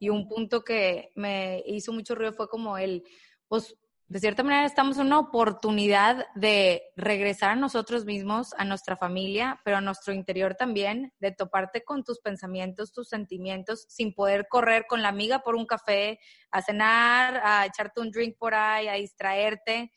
y 0.01 0.11
un 0.11 0.29
punto 0.29 0.63
que 0.63 1.13
me 1.15 1.63
hizo 1.67 1.93
mucho 1.95 2.15
ruido 2.15 2.35
fue 2.35 2.49
como 2.49 2.77
el, 2.77 3.03
pues, 3.49 3.75
de 4.09 4.21
cierta 4.21 4.43
manera 4.43 4.67
estamos 4.67 4.99
en 4.99 5.07
una 5.07 5.19
oportunidad 5.19 6.27
de 6.35 6.83
regresar 6.97 7.51
a 7.51 7.57
nosotros 7.57 8.05
mismos, 8.05 8.55
a 8.59 8.65
nuestra 8.65 8.97
familia, 8.97 9.61
pero 9.65 9.79
a 9.79 9.81
nuestro 9.81 10.13
interior 10.13 10.55
también, 10.55 11.13
de 11.21 11.33
toparte 11.33 11.85
con 11.85 12.05
tus 12.05 12.21
pensamientos, 12.21 12.93
tus 12.93 13.09
sentimientos, 13.09 13.87
sin 13.89 14.15
poder 14.15 14.47
correr 14.49 14.87
con 14.87 15.03
la 15.03 15.09
amiga 15.09 15.41
por 15.41 15.57
un 15.57 15.67
café, 15.67 16.21
a 16.51 16.63
cenar, 16.63 17.41
a 17.45 17.67
echarte 17.67 18.01
un 18.01 18.11
drink 18.11 18.37
por 18.39 18.55
ahí, 18.55 18.89
a 18.89 18.95
distraerte 18.95 19.91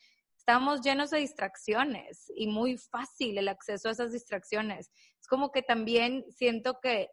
estamos 0.48 0.80
llenos 0.80 1.10
de 1.10 1.18
distracciones 1.18 2.32
y 2.34 2.46
muy 2.46 2.78
fácil 2.78 3.36
el 3.36 3.48
acceso 3.48 3.90
a 3.90 3.92
esas 3.92 4.12
distracciones. 4.12 4.90
Es 5.20 5.26
como 5.28 5.52
que 5.52 5.60
también 5.60 6.24
siento 6.30 6.80
que, 6.80 7.10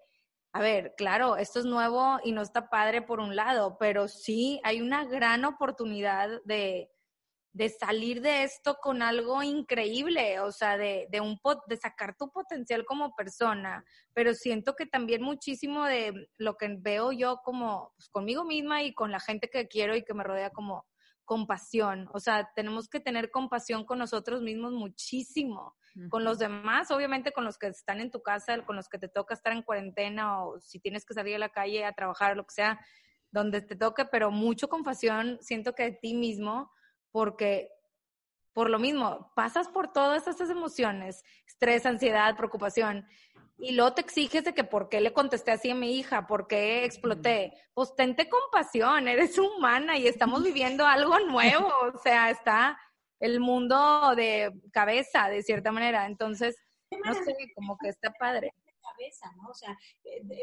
a 0.55 0.61
ver, 0.61 0.93
claro, 0.95 1.35
esto 1.35 1.59
es 1.59 1.65
nuevo 1.65 2.17
y 2.23 2.31
no 2.31 2.41
está 2.41 2.69
padre 2.69 3.01
por 3.01 3.19
un 3.19 3.35
lado, 3.35 3.77
pero 3.77 4.07
sí 4.07 4.61
hay 4.63 4.79
una 4.81 5.03
gran 5.03 5.43
oportunidad 5.43 6.29
de, 6.45 6.89
de 7.53 7.69
salir 7.69 8.21
de 8.21 8.43
esto 8.43 8.77
con 8.81 9.01
algo 9.01 9.43
increíble, 9.43 10.39
o 10.39 10.53
sea, 10.53 10.77
de, 10.77 11.07
de, 11.11 11.19
un, 11.19 11.39
pot- 11.39 11.65
de 11.67 11.75
sacar 11.75 12.15
tu 12.17 12.31
potencial 12.31 12.85
como 12.85 13.13
persona, 13.15 13.83
pero 14.13 14.33
siento 14.33 14.75
que 14.77 14.85
también 14.85 15.21
muchísimo 15.23 15.83
de 15.85 16.29
lo 16.37 16.55
que 16.55 16.73
veo 16.79 17.11
yo 17.11 17.41
como 17.43 17.91
pues, 17.97 18.07
conmigo 18.09 18.45
misma 18.45 18.81
y 18.83 18.93
con 18.93 19.11
la 19.11 19.19
gente 19.19 19.49
que 19.49 19.67
quiero 19.67 19.93
y 19.97 20.05
que 20.05 20.13
me 20.13 20.23
rodea 20.23 20.51
como 20.51 20.85
compasión, 21.25 22.07
o 22.13 22.19
sea, 22.19 22.51
tenemos 22.55 22.87
que 22.87 22.99
tener 22.99 23.31
compasión 23.31 23.83
con 23.83 23.99
nosotros 23.99 24.41
mismos 24.41 24.71
muchísimo, 24.71 25.75
con 26.09 26.23
los 26.23 26.39
demás, 26.39 26.91
obviamente 26.91 27.31
con 27.31 27.45
los 27.45 27.57
que 27.57 27.67
están 27.67 28.01
en 28.01 28.11
tu 28.11 28.21
casa, 28.21 28.63
con 28.65 28.75
los 28.75 28.87
que 28.87 28.99
te 28.99 29.07
toca 29.07 29.33
estar 29.33 29.53
en 29.53 29.63
cuarentena 29.63 30.43
o 30.43 30.59
si 30.59 30.79
tienes 30.79 31.05
que 31.05 31.13
salir 31.13 31.35
a 31.35 31.39
la 31.39 31.49
calle 31.49 31.85
a 31.85 31.93
trabajar, 31.93 32.37
lo 32.37 32.45
que 32.45 32.53
sea, 32.53 32.79
donde 33.31 33.61
te 33.61 33.75
toque, 33.75 34.05
pero 34.05 34.29
mucho 34.31 34.69
compasión, 34.69 35.37
siento 35.41 35.73
que 35.73 35.83
de 35.83 35.91
ti 35.93 36.13
mismo, 36.13 36.71
porque 37.11 37.69
por 38.55 38.69
lo 38.69 38.79
mismo, 38.79 39.33
pasas 39.35 39.67
por 39.67 39.91
todas 39.91 40.27
estas 40.29 40.49
emociones, 40.49 41.25
estrés, 41.45 41.85
ansiedad, 41.85 42.37
preocupación, 42.37 43.05
y 43.57 43.71
luego 43.73 43.93
te 43.93 44.01
exiges 44.01 44.43
de 44.43 44.53
que 44.53 44.63
por 44.63 44.89
qué 44.89 44.99
le 45.01 45.13
contesté 45.13 45.51
así 45.51 45.69
a 45.69 45.75
mi 45.75 45.97
hija, 45.97 46.27
por 46.27 46.47
qué 46.47 46.83
exploté. 46.83 47.53
Pues 47.73 47.95
tente 47.95 48.29
compasión, 48.29 49.07
eres 49.07 49.37
humana 49.37 49.97
y 49.97 50.07
estamos 50.07 50.43
viviendo 50.43 50.85
algo 50.85 51.19
nuevo, 51.19 51.67
o 51.93 51.97
sea, 51.99 52.29
está 52.29 52.77
el 53.19 53.39
mundo 53.39 54.13
de 54.15 54.51
cabeza, 54.73 55.29
de 55.29 55.41
cierta 55.41 55.71
manera. 55.71 56.05
Entonces, 56.05 56.55
no 57.03 57.13
sé, 57.13 57.35
como 57.55 57.77
que 57.77 57.89
está 57.89 58.11
padre. 58.11 58.53
Cabeza, 58.95 59.31
¿no? 59.37 59.49
O 59.49 59.53
sea, 59.53 59.77
eh, 60.03 60.21
de- 60.23 60.39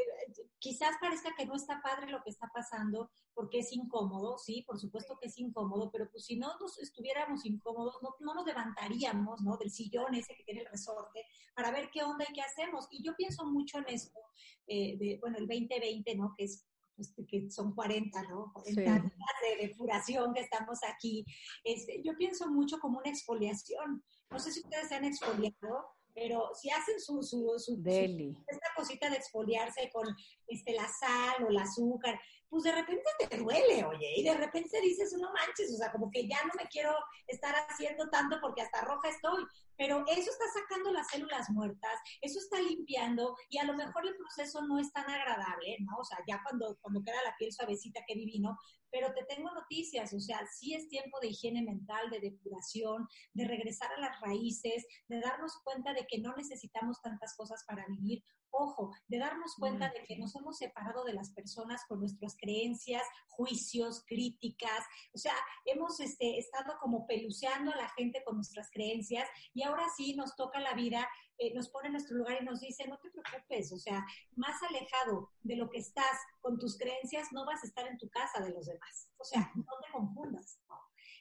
quizás 0.58 0.96
parezca 1.00 1.30
que 1.36 1.46
no 1.46 1.54
está 1.56 1.80
padre 1.82 2.10
lo 2.10 2.22
que 2.22 2.30
está 2.30 2.48
pasando 2.54 3.10
porque 3.34 3.60
es 3.60 3.72
incómodo, 3.72 4.38
sí, 4.38 4.62
por 4.66 4.78
supuesto 4.78 5.16
que 5.20 5.28
es 5.28 5.38
incómodo, 5.38 5.90
pero 5.90 6.10
pues 6.10 6.24
si 6.24 6.36
no 6.36 6.48
nos 6.60 6.78
estuviéramos 6.78 7.44
incómodos, 7.46 7.96
no, 8.02 8.14
no 8.20 8.34
nos 8.34 8.46
levantaríamos, 8.46 9.40
¿no? 9.42 9.56
Del 9.56 9.70
sillón 9.70 10.14
ese 10.14 10.34
que 10.36 10.44
tiene 10.44 10.60
el 10.60 10.66
resorte 10.68 11.24
para 11.54 11.70
ver 11.70 11.90
qué 11.90 12.02
onda 12.02 12.24
y 12.28 12.32
qué 12.32 12.42
hacemos. 12.42 12.86
Y 12.90 13.02
yo 13.04 13.14
pienso 13.16 13.44
mucho 13.46 13.78
en 13.78 13.88
esto, 13.88 14.20
eh, 14.66 14.96
de, 14.98 15.18
bueno, 15.20 15.38
el 15.38 15.46
2020, 15.46 16.14
¿no? 16.16 16.34
Que 16.36 16.44
es 16.44 16.66
pues, 16.94 17.14
que 17.26 17.50
son 17.50 17.74
40, 17.74 18.22
¿no? 18.24 18.52
40 18.52 18.82
Sí. 19.02 19.56
de 19.58 19.66
depuración 19.66 20.34
que 20.34 20.40
estamos 20.40 20.78
aquí. 20.86 21.24
Este, 21.64 22.02
yo 22.04 22.14
pienso 22.16 22.48
mucho 22.50 22.78
como 22.78 22.98
una 22.98 23.08
exfoliación. 23.10 24.04
No 24.30 24.38
sé 24.38 24.52
si 24.52 24.60
ustedes 24.60 24.88
se 24.88 24.96
han 24.96 25.04
exfoliado, 25.06 25.86
pero 26.14 26.51
si 26.55 26.70
hacen 26.70 27.01
su, 27.01 27.22
su, 27.22 27.59
su, 27.59 27.83
esta 27.85 28.66
cosita 28.77 29.09
de 29.09 29.16
exfoliarse 29.16 29.90
con 29.92 30.07
este, 30.52 30.72
la 30.72 30.88
sal 30.88 31.44
o 31.44 31.48
el 31.48 31.58
azúcar, 31.58 32.18
pues 32.52 32.64
de 32.64 32.72
repente 32.72 33.02
te 33.30 33.38
duele, 33.38 33.82
oye, 33.84 34.12
y 34.14 34.22
de 34.22 34.34
repente 34.34 34.78
dices, 34.82 35.14
no 35.18 35.32
manches, 35.32 35.72
o 35.72 35.76
sea, 35.78 35.90
como 35.90 36.10
que 36.10 36.28
ya 36.28 36.36
no 36.44 36.52
me 36.58 36.68
quiero 36.68 36.94
estar 37.26 37.54
haciendo 37.66 38.10
tanto 38.10 38.38
porque 38.42 38.60
hasta 38.60 38.82
roja 38.82 39.08
estoy, 39.08 39.42
pero 39.74 40.04
eso 40.06 40.30
está 40.30 40.44
sacando 40.60 40.92
las 40.92 41.08
células 41.08 41.48
muertas, 41.48 41.98
eso 42.20 42.38
está 42.38 42.60
limpiando 42.60 43.34
y 43.48 43.56
a 43.56 43.64
lo 43.64 43.72
mejor 43.72 44.06
el 44.06 44.16
proceso 44.16 44.60
no 44.66 44.78
es 44.78 44.92
tan 44.92 45.08
agradable, 45.08 45.78
¿no? 45.80 45.96
O 45.96 46.04
sea, 46.04 46.18
ya 46.28 46.42
cuando, 46.44 46.76
cuando 46.82 47.02
queda 47.02 47.22
la 47.24 47.34
piel 47.38 47.52
suavecita, 47.52 48.04
qué 48.06 48.16
divino, 48.16 48.58
pero 48.90 49.14
te 49.14 49.24
tengo 49.24 49.50
noticias, 49.50 50.12
o 50.12 50.20
sea, 50.20 50.46
sí 50.46 50.74
es 50.74 50.88
tiempo 50.88 51.18
de 51.20 51.28
higiene 51.28 51.62
mental, 51.62 52.10
de 52.10 52.20
depuración, 52.20 53.08
de 53.32 53.48
regresar 53.48 53.90
a 53.92 54.00
las 54.00 54.20
raíces, 54.20 54.84
de 55.08 55.20
darnos 55.20 55.58
cuenta 55.64 55.94
de 55.94 56.06
que 56.06 56.18
no 56.18 56.36
necesitamos 56.36 57.00
tantas 57.00 57.34
cosas 57.34 57.64
para 57.66 57.86
vivir. 57.88 58.22
Ojo, 58.54 58.94
de 59.08 59.18
darnos 59.18 59.54
cuenta 59.56 59.90
de 59.90 60.04
que 60.04 60.18
nos 60.18 60.36
hemos 60.36 60.58
separado 60.58 61.04
de 61.04 61.14
las 61.14 61.30
personas 61.30 61.82
con 61.88 62.00
nuestras 62.00 62.36
creencias, 62.36 63.02
juicios, 63.28 64.04
críticas. 64.06 64.84
O 65.14 65.18
sea, 65.18 65.34
hemos 65.64 65.98
este, 66.00 66.38
estado 66.38 66.74
como 66.80 67.06
peluceando 67.06 67.72
a 67.72 67.76
la 67.76 67.88
gente 67.90 68.22
con 68.24 68.36
nuestras 68.36 68.70
creencias 68.70 69.28
y 69.54 69.62
ahora 69.62 69.86
sí 69.96 70.14
nos 70.14 70.36
toca 70.36 70.60
la 70.60 70.74
vida 70.74 71.08
eh, 71.38 71.52
nos 71.54 71.70
pone 71.70 71.86
en 71.86 71.94
nuestro 71.94 72.16
lugar 72.16 72.38
y 72.40 72.44
nos 72.44 72.60
dice, 72.60 72.86
no 72.86 72.98
te 72.98 73.10
preocupes, 73.10 73.72
o 73.72 73.78
sea, 73.78 74.04
más 74.36 74.62
alejado 74.62 75.32
de 75.42 75.56
lo 75.56 75.68
que 75.70 75.78
estás 75.78 76.16
con 76.40 76.56
tus 76.56 76.78
creencias, 76.78 77.32
no 77.32 77.44
vas 77.44 77.64
a 77.64 77.66
estar 77.66 77.86
en 77.88 77.98
tu 77.98 78.08
casa 78.10 78.38
de 78.40 78.50
los 78.50 78.66
demás. 78.66 79.08
O 79.16 79.24
sea, 79.24 79.50
no 79.56 79.64
te 79.64 79.90
confundas. 79.90 80.60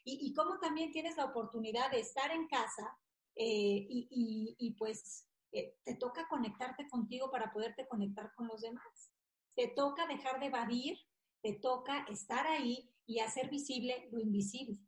Y, 0.04 0.20
y 0.28 0.34
cómo 0.36 0.60
también 0.60 0.92
tienes 0.92 1.18
la 1.18 1.26
oportunidad 1.26 1.90
de 1.90 2.02
estar 2.02 2.30
en 2.30 2.48
casa 2.48 3.00
eh, 3.36 3.88
y, 3.90 4.56
y, 4.60 4.74
pues 4.74 5.28
eh, 5.52 5.76
te 5.84 5.96
toca 5.96 6.28
conectarte 6.28 6.88
contigo 6.88 7.30
para 7.30 7.52
poderte 7.52 7.88
conectar 7.88 8.34
con 8.36 8.48
los 8.48 8.62
demás. 8.62 9.12
Te 9.56 9.68
toca 9.68 10.08
dejar 10.08 10.40
de 10.40 10.48
evadir, 10.48 10.98
te 11.42 11.54
toca 11.54 12.06
estar 12.10 12.48
ahí 12.48 12.94
y 13.06 13.20
hacer 13.20 13.50
visible 13.50 14.08
lo 14.12 14.20
invisible. 14.20 14.80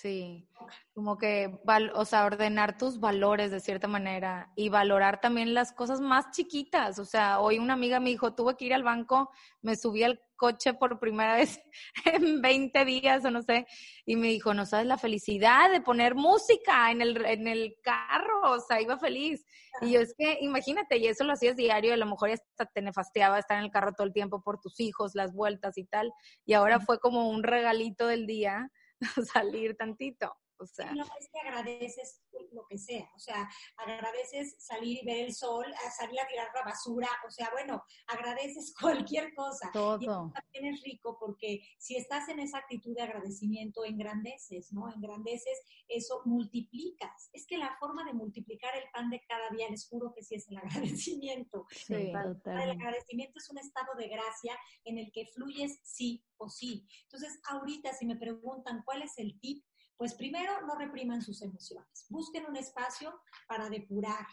Sí, 0.00 0.48
como 0.94 1.18
que, 1.18 1.58
o 1.94 2.04
sea, 2.04 2.24
ordenar 2.24 2.78
tus 2.78 3.00
valores 3.00 3.50
de 3.50 3.58
cierta 3.58 3.88
manera 3.88 4.52
y 4.54 4.68
valorar 4.68 5.20
también 5.20 5.54
las 5.54 5.72
cosas 5.72 6.00
más 6.00 6.30
chiquitas. 6.30 7.00
O 7.00 7.04
sea, 7.04 7.40
hoy 7.40 7.58
una 7.58 7.72
amiga 7.72 7.98
me 7.98 8.10
dijo, 8.10 8.32
tuve 8.32 8.56
que 8.56 8.66
ir 8.66 8.74
al 8.74 8.84
banco, 8.84 9.32
me 9.60 9.74
subí 9.74 10.04
al 10.04 10.20
coche 10.36 10.72
por 10.74 11.00
primera 11.00 11.34
vez 11.36 11.60
en 12.04 12.40
20 12.40 12.84
días 12.84 13.24
o 13.24 13.32
no 13.32 13.42
sé, 13.42 13.66
y 14.06 14.14
me 14.14 14.28
dijo, 14.28 14.54
no 14.54 14.66
sabes 14.66 14.86
la 14.86 14.98
felicidad 14.98 15.68
de 15.68 15.80
poner 15.80 16.14
música 16.14 16.92
en 16.92 17.02
el, 17.02 17.26
en 17.26 17.48
el 17.48 17.74
carro, 17.82 18.52
o 18.52 18.60
sea, 18.60 18.80
iba 18.80 19.00
feliz. 19.00 19.44
Y 19.80 19.94
yo 19.94 20.00
es 20.00 20.14
que, 20.16 20.38
imagínate, 20.42 20.98
y 20.98 21.08
eso 21.08 21.24
lo 21.24 21.32
hacías 21.32 21.56
diario, 21.56 21.92
a 21.92 21.96
lo 21.96 22.06
mejor 22.06 22.28
ya 22.28 22.34
hasta 22.34 22.66
te 22.66 22.82
nefasteaba 22.82 23.40
estar 23.40 23.58
en 23.58 23.64
el 23.64 23.72
carro 23.72 23.94
todo 23.94 24.06
el 24.06 24.12
tiempo 24.12 24.42
por 24.42 24.60
tus 24.60 24.78
hijos, 24.78 25.16
las 25.16 25.32
vueltas 25.32 25.76
y 25.76 25.86
tal, 25.86 26.12
y 26.46 26.52
ahora 26.52 26.78
fue 26.78 27.00
como 27.00 27.28
un 27.28 27.42
regalito 27.42 28.06
del 28.06 28.28
día 28.28 28.70
salir 29.32 29.76
tantito. 29.76 30.34
O 30.58 30.66
sea. 30.66 30.92
No, 30.92 31.04
es 31.04 31.28
que 31.32 31.48
agradeces 31.48 32.22
lo 32.52 32.66
que 32.66 32.78
sea, 32.78 33.08
o 33.14 33.18
sea, 33.18 33.48
agradeces 33.76 34.56
salir 34.58 34.98
y 35.02 35.06
ver 35.06 35.26
el 35.26 35.34
sol, 35.34 35.66
salir 35.96 36.18
a 36.20 36.26
tirar 36.26 36.48
la 36.54 36.62
basura, 36.62 37.08
o 37.26 37.30
sea, 37.30 37.50
bueno, 37.52 37.82
agradeces 38.06 38.74
cualquier 38.80 39.34
cosa. 39.34 39.70
Todo. 39.72 39.98
Y 40.00 40.06
también 40.06 40.74
es 40.74 40.82
rico 40.82 41.16
porque 41.20 41.60
si 41.78 41.96
estás 41.96 42.28
en 42.28 42.40
esa 42.40 42.58
actitud 42.58 42.94
de 42.94 43.02
agradecimiento, 43.02 43.84
engrandeces, 43.84 44.72
¿no? 44.72 44.92
Engrandeces, 44.92 45.60
eso 45.86 46.22
multiplicas. 46.24 47.30
Es 47.32 47.46
que 47.46 47.58
la 47.58 47.76
forma 47.78 48.04
de 48.04 48.12
multiplicar 48.12 48.76
el 48.76 48.90
pan 48.92 49.10
de 49.10 49.22
cada 49.26 49.50
día, 49.50 49.68
les 49.68 49.86
juro 49.88 50.12
que 50.14 50.22
sí 50.22 50.34
es 50.34 50.48
el 50.48 50.58
agradecimiento. 51.06 51.66
Sí, 51.70 51.94
el, 51.94 52.12
el 52.12 52.70
agradecimiento 52.70 53.38
es 53.38 53.50
un 53.50 53.58
estado 53.58 53.94
de 53.96 54.08
gracia 54.08 54.58
en 54.84 54.98
el 54.98 55.12
que 55.12 55.26
fluyes 55.26 55.80
sí 55.82 56.24
o 56.36 56.48
sí. 56.48 56.86
Entonces, 57.04 57.40
ahorita 57.48 57.92
si 57.94 58.06
me 58.06 58.16
preguntan 58.16 58.82
cuál 58.84 59.02
es 59.02 59.18
el 59.18 59.38
tip, 59.40 59.64
pues 59.98 60.14
primero 60.14 60.62
no 60.62 60.76
repriman 60.76 61.20
sus 61.20 61.42
emociones, 61.42 62.06
busquen 62.08 62.46
un 62.46 62.56
espacio 62.56 63.20
para 63.46 63.68
depurar. 63.68 64.26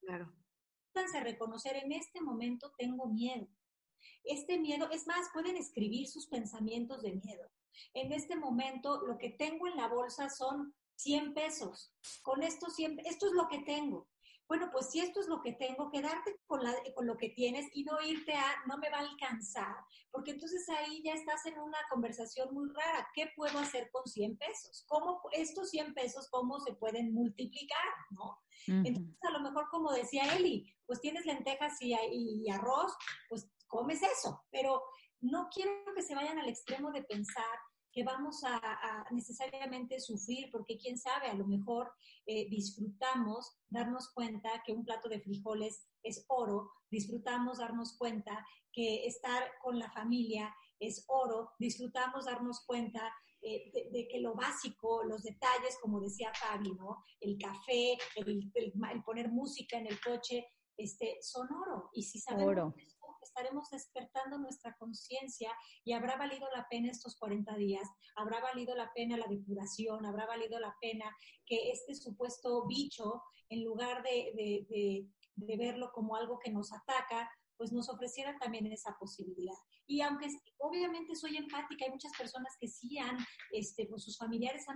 Claro. 0.00 0.34
a 0.94 1.20
reconocer 1.20 1.76
en 1.76 1.92
este 1.92 2.20
momento 2.20 2.72
tengo 2.76 3.06
miedo. 3.06 3.48
Este 4.24 4.58
miedo, 4.58 4.90
es 4.90 5.06
más, 5.06 5.28
pueden 5.32 5.56
escribir 5.56 6.08
sus 6.08 6.26
pensamientos 6.26 7.02
de 7.02 7.12
miedo. 7.12 7.48
En 7.94 8.12
este 8.12 8.36
momento 8.36 9.00
lo 9.06 9.16
que 9.16 9.30
tengo 9.30 9.68
en 9.68 9.76
la 9.76 9.86
bolsa 9.86 10.28
son 10.28 10.74
100 10.96 11.32
pesos. 11.32 11.94
Con 12.22 12.42
estos 12.42 12.74
100, 12.74 12.98
esto 13.06 13.26
es 13.26 13.32
lo 13.32 13.48
que 13.48 13.60
tengo 13.60 14.08
bueno, 14.48 14.70
pues 14.72 14.90
si 14.90 15.00
esto 15.00 15.20
es 15.20 15.28
lo 15.28 15.42
que 15.42 15.52
tengo, 15.52 15.90
quedarte 15.90 16.40
con, 16.46 16.64
la, 16.64 16.74
con 16.94 17.06
lo 17.06 17.18
que 17.18 17.28
tienes 17.28 17.66
y 17.74 17.84
no 17.84 18.00
irte 18.00 18.32
a, 18.32 18.64
no 18.66 18.78
me 18.78 18.88
va 18.88 18.98
a 18.98 19.00
alcanzar, 19.00 19.76
porque 20.10 20.30
entonces 20.30 20.66
ahí 20.70 21.02
ya 21.04 21.12
estás 21.12 21.44
en 21.46 21.58
una 21.58 21.78
conversación 21.90 22.54
muy 22.54 22.68
rara. 22.70 23.06
¿Qué 23.14 23.30
puedo 23.36 23.58
hacer 23.58 23.90
con 23.92 24.06
100 24.06 24.38
pesos? 24.38 24.84
¿Cómo 24.88 25.20
estos 25.32 25.68
100 25.70 25.92
pesos, 25.92 26.28
cómo 26.30 26.58
se 26.60 26.72
pueden 26.74 27.12
multiplicar? 27.12 27.78
¿no? 28.10 28.38
Entonces, 28.66 29.14
a 29.22 29.30
lo 29.30 29.40
mejor, 29.40 29.68
como 29.70 29.92
decía 29.92 30.34
Eli, 30.34 30.66
pues 30.86 31.00
tienes 31.00 31.26
lentejas 31.26 31.80
y, 31.80 31.94
y 32.10 32.50
arroz, 32.50 32.92
pues 33.28 33.50
comes 33.66 34.02
eso, 34.02 34.44
pero 34.50 34.82
no 35.20 35.48
quiero 35.52 35.72
que 35.94 36.02
se 36.02 36.14
vayan 36.14 36.38
al 36.38 36.48
extremo 36.48 36.90
de 36.90 37.02
pensar 37.02 37.44
que 37.92 38.04
vamos 38.04 38.42
a, 38.44 39.06
necesariamente 39.10 39.98
sufrir, 40.00 40.50
porque 40.50 40.78
quién 40.78 40.98
sabe, 40.98 41.28
a 41.28 41.34
lo 41.34 41.46
mejor 41.46 41.92
eh, 42.26 42.48
disfrutamos 42.48 43.58
darnos 43.70 44.12
cuenta 44.12 44.62
que 44.64 44.72
un 44.72 44.84
plato 44.84 45.08
de 45.08 45.20
frijoles 45.20 45.88
es 46.02 46.24
oro, 46.28 46.70
disfrutamos 46.90 47.58
darnos 47.58 47.96
cuenta 47.96 48.46
que 48.72 49.06
estar 49.06 49.42
con 49.62 49.78
la 49.78 49.90
familia 49.90 50.54
es 50.78 51.04
oro, 51.08 51.50
disfrutamos 51.58 52.26
darnos 52.26 52.64
cuenta 52.66 53.12
eh, 53.40 53.90
de, 53.92 54.08
que 54.08 54.20
lo 54.20 54.34
básico, 54.34 55.04
los 55.04 55.22
detalles, 55.22 55.78
como 55.80 56.00
decía 56.00 56.32
Fabi, 56.34 56.72
¿no? 56.74 57.04
El 57.20 57.38
café, 57.38 57.96
el, 58.16 58.52
poner 59.04 59.30
música 59.30 59.78
en 59.78 59.86
el 59.86 60.00
coche, 60.00 60.46
este, 60.76 61.18
son 61.22 61.48
oro. 61.52 61.90
Y 61.92 62.02
si 62.02 62.18
sabemos 62.18 62.74
estaremos 63.28 63.70
despertando 63.70 64.38
nuestra 64.38 64.74
conciencia 64.76 65.52
y 65.84 65.92
habrá 65.92 66.16
valido 66.16 66.48
la 66.54 66.66
pena 66.68 66.90
estos 66.90 67.16
40 67.16 67.56
días, 67.56 67.88
habrá 68.16 68.40
valido 68.40 68.74
la 68.74 68.92
pena 68.92 69.16
la 69.16 69.26
depuración, 69.28 70.04
habrá 70.06 70.26
valido 70.26 70.58
la 70.58 70.74
pena 70.80 71.04
que 71.46 71.70
este 71.70 71.94
supuesto 71.94 72.66
bicho, 72.66 73.22
en 73.48 73.64
lugar 73.64 74.02
de, 74.02 74.66
de, 74.68 75.56
verlo 75.56 75.90
como 75.92 76.16
algo 76.16 76.38
que 76.38 76.50
nos 76.50 76.72
ataca, 76.72 77.30
pues 77.56 77.72
nos 77.72 77.88
ofreciera 77.88 78.38
también 78.38 78.66
esa 78.66 78.96
posibilidad. 78.98 79.56
Y 79.86 80.00
aunque 80.02 80.28
obviamente 80.58 81.14
soy 81.16 81.36
empática, 81.36 81.84
hay 81.84 81.90
muchas 81.90 82.12
personas 82.16 82.56
que 82.60 82.68
sí 82.68 82.98
han, 82.98 83.16
este, 83.52 83.86
pues 83.86 84.04
sus 84.04 84.16
familiares 84.16 84.66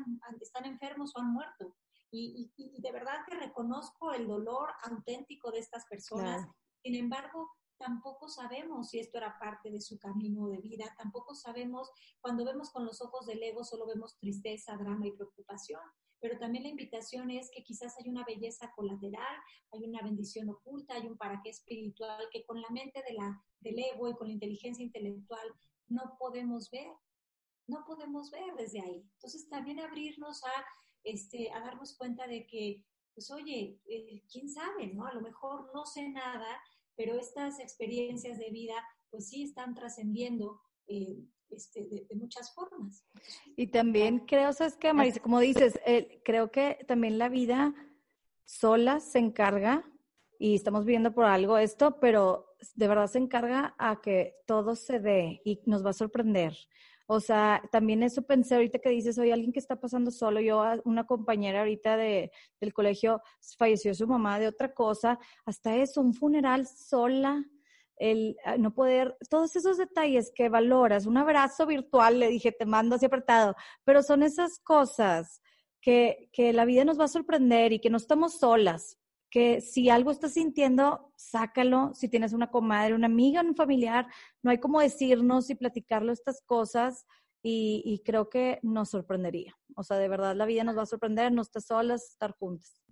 están 0.40 0.64
enfermos 0.64 1.12
o 1.14 1.20
han 1.20 1.32
muerto. 1.32 1.76
Y, 2.14 2.52
de 2.78 2.92
verdad 2.92 3.24
que 3.26 3.36
reconozco 3.36 4.12
el 4.12 4.26
dolor 4.26 4.70
auténtico 4.82 5.50
de 5.50 5.60
estas 5.60 5.86
personas. 5.86 6.46
Sin 6.82 6.94
embargo, 6.94 7.50
tampoco 7.82 8.28
sabemos 8.28 8.90
si 8.90 9.00
esto 9.00 9.18
era 9.18 9.36
parte 9.40 9.70
de 9.70 9.80
su 9.80 9.98
camino 9.98 10.46
de 10.46 10.58
vida, 10.58 10.94
tampoco 10.96 11.34
sabemos, 11.34 11.90
cuando 12.20 12.44
vemos 12.44 12.70
con 12.70 12.84
los 12.84 13.02
ojos 13.02 13.26
del 13.26 13.42
ego 13.42 13.64
solo 13.64 13.86
vemos 13.86 14.16
tristeza, 14.18 14.76
drama 14.76 15.08
y 15.08 15.12
preocupación, 15.12 15.80
pero 16.20 16.38
también 16.38 16.62
la 16.62 16.70
invitación 16.70 17.32
es 17.32 17.50
que 17.50 17.64
quizás 17.64 17.98
hay 17.98 18.08
una 18.08 18.24
belleza 18.24 18.72
colateral, 18.76 19.36
hay 19.72 19.82
una 19.82 20.00
bendición 20.00 20.48
oculta, 20.50 20.94
hay 20.94 21.08
un 21.08 21.16
para 21.16 21.40
qué 21.42 21.50
espiritual 21.50 22.28
que 22.30 22.44
con 22.44 22.62
la 22.62 22.70
mente 22.70 23.02
de 23.02 23.14
la, 23.14 23.44
del 23.58 23.76
ego 23.76 24.08
y 24.08 24.14
con 24.14 24.28
la 24.28 24.34
inteligencia 24.34 24.84
intelectual 24.84 25.48
no 25.88 26.16
podemos 26.20 26.70
ver, 26.70 26.92
no 27.66 27.84
podemos 27.84 28.30
ver 28.30 28.54
desde 28.56 28.80
ahí. 28.80 29.04
Entonces 29.14 29.48
también 29.48 29.80
abrirnos 29.80 30.44
a, 30.44 30.64
este, 31.02 31.50
a 31.50 31.58
darnos 31.58 31.96
cuenta 31.98 32.28
de 32.28 32.46
que, 32.46 32.84
pues 33.12 33.28
oye, 33.32 33.80
eh, 33.86 34.22
quién 34.30 34.48
sabe, 34.48 34.94
¿no? 34.94 35.04
A 35.06 35.12
lo 35.12 35.20
mejor 35.20 35.72
no 35.74 35.84
sé 35.84 36.08
nada, 36.08 36.62
pero 36.96 37.18
estas 37.18 37.59
experiencias 37.61 38.38
de 38.38 38.50
vida 38.50 38.74
pues 39.11 39.28
sí 39.28 39.42
están 39.42 39.74
trascendiendo 39.74 40.61
eh, 40.87 41.24
este, 41.50 41.85
de, 41.85 42.07
muchas 42.14 42.55
formas. 42.55 43.07
Y 43.57 43.66
también 43.66 44.20
creo, 44.20 44.52
¿sabes 44.52 44.76
qué, 44.76 44.92
Marisa? 44.92 45.20
Como 45.20 45.40
dices, 45.40 45.78
eh, 45.87 46.20
creo 46.24 46.50
que 46.50 46.85
también 46.88 47.18
la 47.18 47.28
vida 47.28 47.74
sola 48.44 49.00
se 49.00 49.18
encarga, 49.18 49.85
y 50.42 50.57
estamos 50.57 50.85
viendo 50.85 51.14
por 51.14 51.24
algo 51.26 51.57
esto, 51.57 52.00
pero 52.00 52.57
de 52.74 52.88
verdad 52.88 53.07
se 53.07 53.18
encarga 53.18 53.76
a 53.78 54.00
que 54.00 54.35
todo 54.44 54.74
se 54.74 54.98
dé 54.98 55.40
y 55.44 55.61
nos 55.66 55.87
va 55.87 55.90
a 55.90 55.92
sorprender. 55.92 56.52
O 57.06 57.20
sea, 57.20 57.62
también 57.70 58.02
eso 58.02 58.22
pensé 58.22 58.54
ahorita 58.54 58.78
que 58.78 58.90
dices, 58.90 59.18
oye, 59.18 59.32
alguien 59.32 59.52
que 59.52 59.58
está 59.58 59.76
pasando 59.76 60.10
solo, 60.10 60.40
yo, 60.40 60.62
una 60.84 61.04
compañera 61.04 61.60
ahorita 61.60 61.96
de, 61.96 62.30
del 62.60 62.72
colegio, 62.72 63.22
falleció 63.58 63.94
su 63.94 64.06
mamá 64.06 64.38
de 64.38 64.48
otra 64.48 64.72
cosa, 64.72 65.18
hasta 65.44 65.76
eso, 65.76 66.00
un 66.00 66.14
funeral 66.14 66.66
sola, 66.66 67.44
el 67.96 68.36
ah, 68.44 68.56
no 68.56 68.74
poder, 68.74 69.16
todos 69.30 69.54
esos 69.56 69.78
detalles 69.78 70.32
que 70.34 70.48
valoras, 70.48 71.06
un 71.06 71.16
abrazo 71.16 71.66
virtual, 71.66 72.18
le 72.18 72.28
dije, 72.28 72.52
te 72.52 72.66
mando 72.66 72.96
así 72.96 73.06
apretado, 73.06 73.54
pero 73.84 74.02
son 74.02 74.22
esas 74.22 74.58
cosas 74.60 75.42
que, 75.80 76.28
que 76.32 76.52
la 76.52 76.64
vida 76.64 76.84
nos 76.84 76.98
va 76.98 77.04
a 77.04 77.08
sorprender 77.08 77.72
y 77.72 77.80
que 77.80 77.90
no 77.90 77.96
estamos 77.96 78.38
solas, 78.38 78.98
que 79.32 79.62
si 79.62 79.88
algo 79.88 80.10
estás 80.10 80.34
sintiendo, 80.34 81.10
sácalo. 81.16 81.94
Si 81.94 82.08
tienes 82.08 82.34
una 82.34 82.50
comadre, 82.50 82.94
una 82.94 83.06
amiga, 83.06 83.40
un 83.40 83.56
familiar, 83.56 84.06
no 84.42 84.50
hay 84.50 84.60
como 84.60 84.78
decirnos 84.78 85.48
y 85.48 85.54
platicarlo 85.54 86.12
estas 86.12 86.42
cosas 86.42 87.06
y, 87.42 88.02
creo 88.04 88.28
que 88.28 88.60
nos 88.62 88.90
sorprendería. 88.90 89.58
O 89.74 89.82
sea, 89.82 89.96
de 89.96 90.08
verdad 90.08 90.36
la 90.36 90.44
vida 90.44 90.64
nos 90.64 90.76
va 90.76 90.82
a 90.82 90.86
sorprender, 90.86 91.32
no 91.32 91.40
estás 91.40 91.64
solas, 91.64 92.10
estar 92.10 92.36
juntas. 92.36 92.84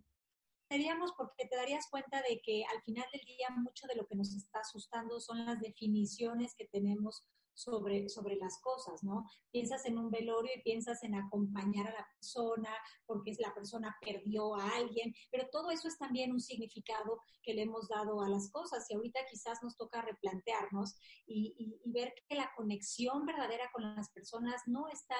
Seríamos 0.70 1.12
porque 1.12 1.46
te 1.46 1.56
darías 1.56 1.88
cuenta 1.90 2.22
de 2.22 2.40
que 2.42 2.64
al 2.64 2.82
final 2.84 3.06
del 3.12 3.22
día 3.26 3.48
mucho 3.58 3.86
de 3.86 3.96
lo 3.96 4.06
que 4.06 4.16
nos 4.16 4.34
está 4.34 4.60
asustando 4.60 5.20
son 5.20 5.44
las 5.44 5.60
definiciones 5.60 6.54
que 6.56 6.66
tenemos 6.68 7.26
sobre, 7.54 8.08
sobre 8.08 8.36
las 8.36 8.60
cosas, 8.60 9.02
¿no? 9.02 9.24
Piensas 9.50 9.84
en 9.86 9.98
un 9.98 10.10
velorio 10.10 10.50
y 10.56 10.62
piensas 10.62 11.02
en 11.02 11.14
acompañar 11.14 11.88
a 11.88 11.92
la 11.92 12.06
persona 12.14 12.70
porque 13.06 13.34
la 13.38 13.52
persona 13.54 13.96
perdió 14.00 14.54
a 14.54 14.76
alguien, 14.76 15.14
pero 15.30 15.48
todo 15.50 15.70
eso 15.70 15.88
es 15.88 15.98
también 15.98 16.32
un 16.32 16.40
significado 16.40 17.20
que 17.42 17.54
le 17.54 17.62
hemos 17.62 17.88
dado 17.88 18.22
a 18.22 18.28
las 18.28 18.50
cosas 18.50 18.86
y 18.90 18.94
ahorita 18.94 19.20
quizás 19.30 19.62
nos 19.62 19.76
toca 19.76 20.02
replantearnos 20.02 20.96
y, 21.26 21.80
ver 21.84 22.14
que 22.28 22.36
la 22.36 22.50
conexión 22.56 23.26
verdadera 23.26 23.68
con 23.72 23.82
las 23.82 24.10
personas 24.10 24.62
no 24.66 24.88
está 24.88 25.16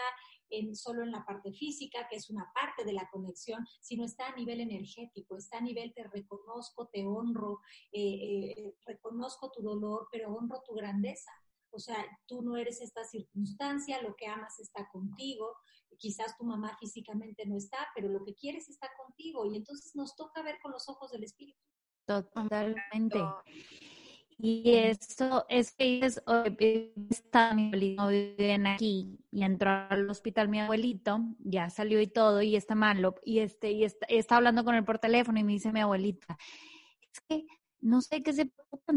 en, 0.51 0.77
solo 0.77 1.03
en 1.03 1.11
la 1.11 1.25
parte 1.25 1.53
física, 1.53 2.07
que 2.09 2.17
es 2.17 2.31
una 2.31 2.51
parte 2.55 2.85
de 2.85 2.93
la 2.93 3.09
conexión, 3.11 3.67
sino 3.81 4.05
está 4.05 4.29
a 4.29 4.37
nivel 4.37 4.61
energético, 4.61 5.37
está 5.37 5.59
a 5.59 5.63
nivel 5.63 5.93
te 5.95 6.05
reconozco, 6.05 6.89
te 6.89 7.05
honro, 7.05 7.61
eh, 7.93 8.53
eh, 8.57 8.75
reconozco 8.87 9.51
tu 9.51 9.63
dolor, 9.63 10.09
pero 10.13 10.33
honro 10.33 10.63
tu 10.65 10.75
grandeza. 10.75 11.31
O 11.73 11.79
sea, 11.79 11.97
tú 12.27 12.43
no 12.43 12.57
eres 12.57 12.81
esta 12.81 13.05
circunstancia, 13.05 14.03
lo 14.03 14.15
que 14.17 14.27
amas 14.27 14.59
está 14.59 14.89
contigo, 14.91 15.57
quizás 16.01 16.37
tu 16.37 16.45
mamá 16.45 16.77
físicamente 16.81 17.47
no 17.47 17.57
está, 17.57 17.89
pero 17.95 18.09
lo 18.09 18.25
que 18.25 18.35
quieres 18.35 18.69
está 18.69 18.89
contigo 18.97 19.45
y 19.47 19.57
entonces 19.57 19.95
nos 19.95 20.17
toca 20.17 20.43
ver 20.43 20.57
con 20.63 20.73
los 20.73 20.89
ojos 20.89 21.11
del 21.13 21.25
espíritu. 21.25 21.61
Totalmente. 22.07 23.21
Y 24.43 24.73
eso 24.75 25.45
es 25.51 25.73
que 25.73 26.01
está 27.11 27.55
mi 27.55 27.97
abuelito 27.99 28.09
viven 28.09 28.67
aquí 28.67 29.19
y 29.31 29.43
entró 29.43 29.71
al 29.71 30.09
hospital 30.09 30.49
mi 30.49 30.61
abuelito, 30.61 31.21
ya 31.41 31.69
salió 31.69 32.01
y 32.01 32.07
todo 32.07 32.41
y 32.41 32.57
está 32.57 32.75
malo 32.75 33.15
y 33.23 33.41
este 33.41 33.71
y 33.73 33.85
está, 33.85 34.07
está 34.09 34.37
hablando 34.39 34.65
con 34.65 34.75
él 34.75 34.85
por 34.85 34.99
teléfono 34.99 35.39
y 35.39 35.45
me 35.45 35.53
dice 35.53 35.73
mi 35.73 35.81
abuelita, 35.81 36.39
es 37.13 37.21
que 37.29 37.47
no 37.83 38.01
sé 38.01 38.23
qué 38.23 38.33
se 38.33 38.51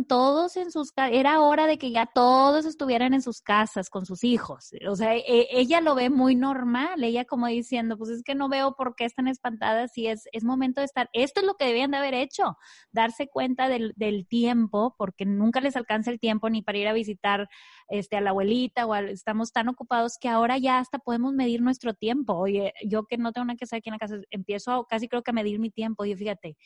todos 0.07 0.57
en 0.57 0.71
sus 0.71 0.91
casas. 0.91 1.15
Era 1.15 1.41
hora 1.41 1.67
de 1.67 1.77
que 1.77 1.91
ya 1.91 2.05
todos 2.05 2.65
estuvieran 2.65 3.13
en 3.13 3.21
sus 3.21 3.41
casas 3.41 3.89
con 3.89 4.05
sus 4.05 4.23
hijos. 4.23 4.71
O 4.87 4.95
sea, 4.95 5.15
e, 5.15 5.47
ella 5.51 5.81
lo 5.81 5.95
ve 5.95 6.09
muy 6.09 6.35
normal. 6.35 7.03
Ella 7.03 7.25
como 7.25 7.47
diciendo, 7.47 7.97
pues 7.97 8.09
es 8.09 8.23
que 8.23 8.35
no 8.35 8.49
veo 8.49 8.75
por 8.75 8.95
qué 8.95 9.05
están 9.05 9.27
espantadas 9.27 9.97
y 9.97 10.07
es, 10.07 10.27
es 10.31 10.43
momento 10.43 10.81
de 10.81 10.85
estar. 10.85 11.09
Esto 11.13 11.41
es 11.41 11.45
lo 11.45 11.55
que 11.55 11.65
debían 11.65 11.91
de 11.91 11.97
haber 11.97 12.13
hecho, 12.13 12.57
darse 12.91 13.27
cuenta 13.27 13.67
del, 13.69 13.93
del 13.95 14.27
tiempo, 14.27 14.95
porque 14.97 15.25
nunca 15.25 15.61
les 15.61 15.75
alcanza 15.75 16.11
el 16.11 16.19
tiempo 16.19 16.49
ni 16.49 16.61
para 16.61 16.77
ir 16.77 16.87
a 16.87 16.93
visitar 16.93 17.49
este, 17.87 18.17
a 18.17 18.21
la 18.21 18.31
abuelita 18.31 18.85
o 18.85 18.95
estamos 18.95 19.51
tan 19.51 19.69
ocupados 19.69 20.17
que 20.19 20.29
ahora 20.29 20.57
ya 20.57 20.79
hasta 20.79 20.99
podemos 20.99 21.33
medir 21.33 21.61
nuestro 21.61 21.93
tiempo. 21.93 22.33
Oye, 22.33 22.73
yo 22.85 23.05
que 23.05 23.17
no 23.17 23.31
tengo 23.31 23.43
una 23.43 23.55
casa 23.55 23.77
aquí 23.77 23.89
en 23.89 23.93
la 23.93 23.99
casa, 23.99 24.17
empiezo 24.29 24.85
casi 24.89 25.07
creo 25.07 25.23
que 25.23 25.31
a 25.31 25.33
medir 25.33 25.59
mi 25.59 25.69
tiempo. 25.69 26.05
Y 26.05 26.15
fíjate, 26.15 26.57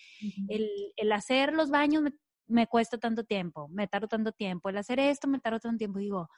el, 0.49 0.69
el 0.95 1.11
hacer 1.11 1.53
los 1.53 1.69
baños 1.69 2.03
me 2.03 2.11
cuesta 2.67 2.97
tanto 2.97 3.23
tiempo, 3.23 3.67
me 3.69 3.88
tardo 3.88 4.07
tanto 4.07 4.31
tiempo, 4.31 4.69
el 4.69 4.77
hacer 4.77 4.99
esto 4.99 5.27
me 5.27 5.39
tardo 5.39 5.60
tanto 5.60 5.77
tiempo. 5.77 5.99
digo, 5.99 6.29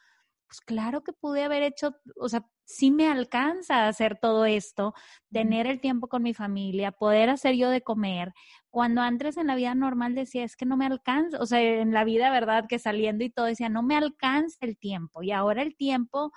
pues 0.50 0.62
claro 0.62 1.04
que 1.04 1.14
pude 1.14 1.44
haber 1.44 1.62
hecho, 1.62 1.96
o 2.16 2.28
sea, 2.28 2.44
sí 2.66 2.90
me 2.90 3.08
alcanza 3.08 3.86
a 3.86 3.88
hacer 3.88 4.18
todo 4.20 4.46
esto, 4.46 4.96
tener 5.32 5.68
el 5.68 5.80
tiempo 5.80 6.08
con 6.08 6.24
mi 6.24 6.34
familia, 6.34 6.92
poder 6.92 7.30
hacer 7.30 7.56
yo 7.56 7.70
de 7.70 7.84
comer. 7.84 8.34
Cuando 8.72 9.02
antes 9.02 9.38
en 9.38 9.46
la 9.46 9.56
vida 9.56 9.76
normal 9.76 10.16
decía, 10.16 10.44
es 10.44 10.56
que 10.56 10.66
no 10.66 10.76
me 10.76 10.88
alcanza, 10.88 11.38
o 11.40 11.46
sea, 11.46 11.62
en 11.62 11.94
la 11.94 12.04
vida, 12.04 12.32
¿verdad? 12.32 12.66
Que 12.68 12.80
saliendo 12.80 13.24
y 13.24 13.30
todo 13.30 13.46
decía, 13.46 13.70
no 13.70 13.84
me 13.84 13.96
alcanza 13.96 14.58
el 14.62 14.76
tiempo. 14.80 15.22
Y 15.22 15.32
ahora 15.32 15.62
el 15.62 15.76
tiempo, 15.76 16.32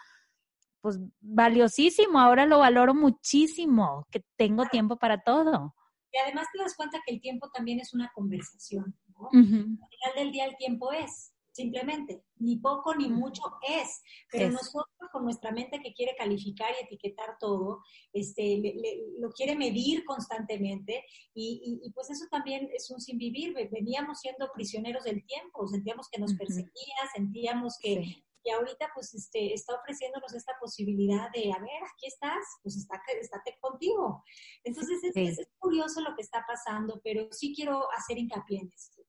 pues 0.83 0.99
valiosísimo, 1.21 2.21
ahora 2.21 2.45
lo 2.45 2.59
valoro 2.59 2.95
muchísimo, 2.95 4.07
que 4.11 4.23
tengo 4.37 4.67
tiempo 4.67 4.99
para 4.99 5.23
todo. 5.23 5.75
Y 6.13 6.19
además 6.19 6.47
te 6.53 6.63
das 6.63 6.77
cuenta 6.77 6.99
que 7.07 7.15
el 7.15 7.21
tiempo 7.23 7.49
también 7.51 7.81
es 7.81 7.95
una 7.95 8.11
conversación. 8.15 8.95
Al 9.33 9.89
final 9.89 10.15
del 10.17 10.33
día 10.33 10.47
el 10.47 10.57
tiempo 10.57 10.93
es, 10.93 11.33
simplemente, 11.53 12.25
ni 12.37 12.57
poco 12.57 12.95
ni 12.95 13.09
mucho 13.09 13.43
es, 13.69 14.03
pero 14.31 14.51
nosotros 14.51 14.87
con 15.13 15.25
nuestra 15.25 15.53
mente 15.53 15.81
que 15.81 15.93
quiere 15.93 16.17
calificar 16.17 16.71
y 16.73 16.85
etiquetar 16.85 17.37
todo, 17.39 17.83
este, 18.13 18.75
lo 19.19 19.31
quiere 19.31 19.55
medir 19.55 20.05
constantemente 20.05 21.05
y, 21.35 21.91
pues 21.95 22.11
eso 22.11 22.25
también 22.31 22.69
es 22.73 22.91
un 22.91 23.01
sin 23.01 23.19
vivir, 23.19 23.55
veníamos 23.71 24.21
siendo 24.21 24.51
prisioneros 24.53 25.05
del 25.05 25.25
tiempo, 25.27 25.69
sentíamos 25.69 26.09
que 26.11 26.21
nos 26.21 26.35
perseguía, 26.35 26.97
sentíamos 27.15 27.79
que... 27.81 28.25
Y 28.45 28.51
ahorita 28.51 28.91
pues 28.93 29.15
este, 29.15 29.55
está 29.55 29.77
ofreciéndonos 29.77 30.35
esta 30.35 30.55
posibilidad 30.61 31.31
de, 31.31 31.53
a 31.53 31.61
ver, 31.61 31.85
aquí 31.95 32.09
estás, 32.09 32.45
pues 32.61 32.77
está, 32.77 33.01
estate 33.21 33.57
contigo. 33.61 34.25
Entonces 34.65 34.99
es, 35.05 35.39
es 35.39 35.49
curioso 35.61 36.01
lo 36.01 36.17
que 36.17 36.23
está 36.23 36.45
pasando, 36.45 37.01
pero 37.05 37.29
sí 37.31 37.55
quiero 37.55 37.89
hacer 37.93 38.19
hincapié 38.19 38.63
en 38.63 38.73
esto. 38.75 39.02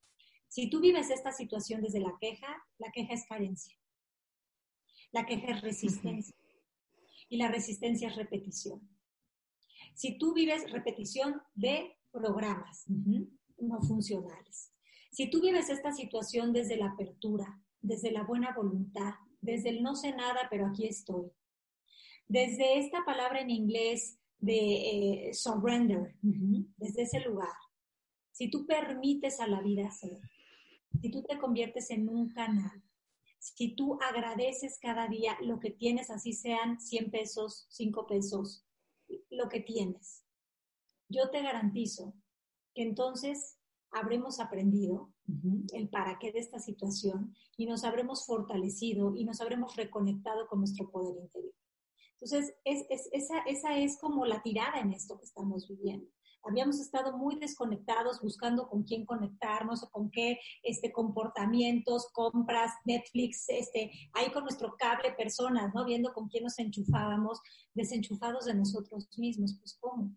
Si 0.53 0.69
tú 0.69 0.81
vives 0.81 1.09
esta 1.09 1.31
situación 1.31 1.81
desde 1.81 1.99
la 1.99 2.15
queja, 2.21 2.63
la 2.77 2.91
queja 2.91 3.15
es 3.15 3.25
carencia. 3.25 3.75
La 5.11 5.25
queja 5.25 5.47
es 5.47 5.61
resistencia. 5.61 6.35
Y 7.27 7.37
la 7.37 7.47
resistencia 7.47 8.09
es 8.09 8.15
repetición. 8.15 8.87
Si 9.95 10.15
tú 10.19 10.31
vives 10.31 10.69
repetición 10.69 11.41
de 11.55 11.97
programas 12.11 12.85
no 12.87 13.81
funcionales. 13.81 14.71
Si 15.09 15.27
tú 15.27 15.41
vives 15.41 15.71
esta 15.71 15.91
situación 15.91 16.53
desde 16.53 16.77
la 16.77 16.91
apertura, 16.91 17.59
desde 17.81 18.11
la 18.11 18.21
buena 18.21 18.53
voluntad, 18.55 19.15
desde 19.41 19.69
el 19.69 19.81
no 19.81 19.95
sé 19.95 20.11
nada, 20.11 20.47
pero 20.51 20.67
aquí 20.67 20.85
estoy. 20.85 21.31
Desde 22.27 22.77
esta 22.77 23.03
palabra 23.03 23.41
en 23.41 23.49
inglés 23.49 24.19
de 24.37 25.29
eh, 25.29 25.33
surrender, 25.33 26.15
desde 26.21 27.01
ese 27.01 27.21
lugar. 27.21 27.57
Si 28.31 28.51
tú 28.51 28.67
permites 28.67 29.39
a 29.39 29.47
la 29.47 29.59
vida 29.61 29.89
ser, 29.89 30.19
si 31.01 31.09
tú 31.09 31.23
te 31.23 31.37
conviertes 31.37 31.89
en 31.91 32.09
un 32.09 32.29
canal, 32.29 32.83
si 33.39 33.75
tú 33.75 33.99
agradeces 34.01 34.79
cada 34.79 35.07
día 35.07 35.37
lo 35.41 35.59
que 35.59 35.71
tienes, 35.71 36.09
así 36.09 36.33
sean 36.33 36.79
100 36.79 37.11
pesos, 37.11 37.65
5 37.69 38.07
pesos, 38.07 38.65
lo 39.29 39.49
que 39.49 39.59
tienes, 39.59 40.23
yo 41.09 41.29
te 41.29 41.41
garantizo 41.41 42.13
que 42.73 42.83
entonces 42.83 43.59
habremos 43.91 44.39
aprendido 44.39 45.13
el 45.73 45.89
para 45.89 46.17
qué 46.19 46.31
de 46.31 46.39
esta 46.39 46.59
situación 46.59 47.35
y 47.55 47.65
nos 47.65 47.83
habremos 47.83 48.25
fortalecido 48.25 49.15
y 49.15 49.25
nos 49.25 49.41
habremos 49.41 49.75
reconectado 49.75 50.47
con 50.47 50.59
nuestro 50.59 50.89
poder 50.89 51.15
interior. 51.21 51.53
Entonces, 52.13 52.55
esa, 52.63 53.39
esa 53.39 53.77
es 53.77 53.99
como 53.99 54.25
la 54.25 54.41
tirada 54.41 54.79
en 54.79 54.93
esto 54.93 55.17
que 55.17 55.25
estamos 55.25 55.67
viviendo 55.67 56.07
habíamos 56.43 56.79
estado 56.79 57.17
muy 57.17 57.35
desconectados 57.39 58.21
buscando 58.21 58.67
con 58.67 58.83
quién 58.83 59.05
conectarnos 59.05 59.83
o 59.83 59.89
con 59.89 60.11
qué 60.11 60.39
este, 60.61 60.91
comportamientos, 60.91 62.09
compras, 62.11 62.71
Netflix, 62.85 63.45
este, 63.49 63.91
ahí 64.13 64.31
con 64.31 64.43
nuestro 64.43 64.75
cable 64.77 65.13
personas, 65.13 65.73
¿no? 65.73 65.85
Viendo 65.85 66.13
con 66.13 66.27
quién 66.27 66.43
nos 66.43 66.59
enchufábamos, 66.59 67.41
desenchufados 67.73 68.45
de 68.45 68.55
nosotros 68.55 69.07
mismos, 69.17 69.55
pues 69.59 69.77
¿cómo? 69.79 70.11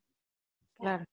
Claro. 0.79 1.05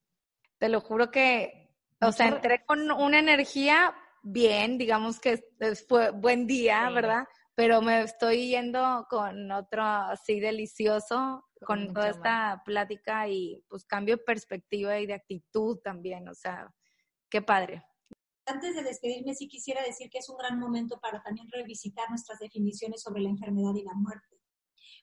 Te 0.58 0.68
lo 0.68 0.80
juro 0.80 1.10
que, 1.10 1.70
o 2.00 2.12
sea, 2.12 2.28
entré 2.28 2.64
con 2.64 2.90
una 2.90 3.18
energía 3.18 3.94
bien, 4.22 4.78
digamos 4.78 5.20
que 5.20 5.44
fue 5.86 6.10
buen 6.10 6.46
día, 6.46 6.88
¿verdad? 6.90 7.24
Pero 7.54 7.82
me 7.82 8.02
estoy 8.02 8.48
yendo 8.48 9.06
con 9.08 9.50
otro 9.52 9.82
así 9.82 10.40
delicioso 10.40 11.44
con 11.64 11.92
toda 11.92 12.10
esta 12.10 12.62
plática 12.64 13.28
y 13.28 13.64
pues 13.68 13.84
cambio 13.84 14.16
de 14.16 14.22
perspectiva 14.22 14.98
y 14.98 15.06
de 15.06 15.14
actitud 15.14 15.78
también, 15.78 16.28
o 16.28 16.34
sea, 16.34 16.72
qué 17.30 17.42
padre. 17.42 17.82
Antes 18.46 18.76
de 18.76 18.82
despedirme, 18.82 19.34
sí 19.34 19.48
quisiera 19.48 19.82
decir 19.82 20.10
que 20.10 20.18
es 20.18 20.28
un 20.28 20.36
gran 20.36 20.58
momento 20.58 21.00
para 21.00 21.22
también 21.22 21.48
revisitar 21.50 22.08
nuestras 22.10 22.38
definiciones 22.38 23.02
sobre 23.02 23.22
la 23.22 23.30
enfermedad 23.30 23.74
y 23.74 23.84
la 23.84 23.94
muerte. 23.94 24.36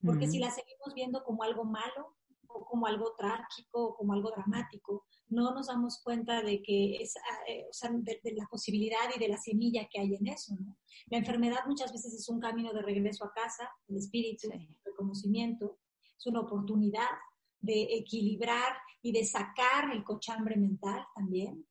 Porque 0.04 0.28
si 0.28 0.39
la 0.39 0.50
seguimos 0.50 0.93
viendo 0.95 1.24
como 1.24 1.43
algo 1.43 1.63
malo, 1.63 2.15
o 2.54 2.65
como 2.65 2.86
algo 2.86 3.13
trágico, 3.17 3.88
o 3.88 3.95
como 3.95 4.13
algo 4.13 4.32
dramático, 4.32 5.06
no 5.30 5.54
nos 5.54 5.67
damos 5.67 6.02
cuenta 6.04 6.41
de 6.41 6.62
que 6.62 6.97
es, 6.97 7.15
ah, 7.17 7.39
eh, 7.47 7.65
o 7.69 7.74
sea, 7.74 7.89
de, 7.91 8.19
la 8.36 8.45
posibilidad 8.47 9.10
y 9.15 9.19
de 9.19 9.30
la 9.30 9.38
semilla 9.38 9.88
que 9.89 10.00
hay 10.00 10.15
en 10.15 10.28
eso, 10.28 10.56
¿no? 10.60 10.78
La 11.08 11.17
enfermedad 11.17 11.65
muchas 11.67 11.91
veces 11.91 12.13
es 12.13 12.30
un 12.30 12.39
camino 12.39 12.74
de 12.74 12.82
regreso 12.82 13.26
a 13.26 13.34
casa, 13.34 13.69
el 13.88 13.97
espíritu, 13.97 14.50
el 14.52 14.67
reconocimiento, 14.84 15.80
es 16.22 16.28
una 16.28 16.42
oportunidad 16.42 17.10
de 17.60 17.96
equilibrar 17.96 18.74
y 19.02 19.12
de 19.12 19.26
sacar 19.26 19.92
el 19.92 20.04
cochambre 20.04 20.56
mental 20.56 21.04
también. 21.16 21.66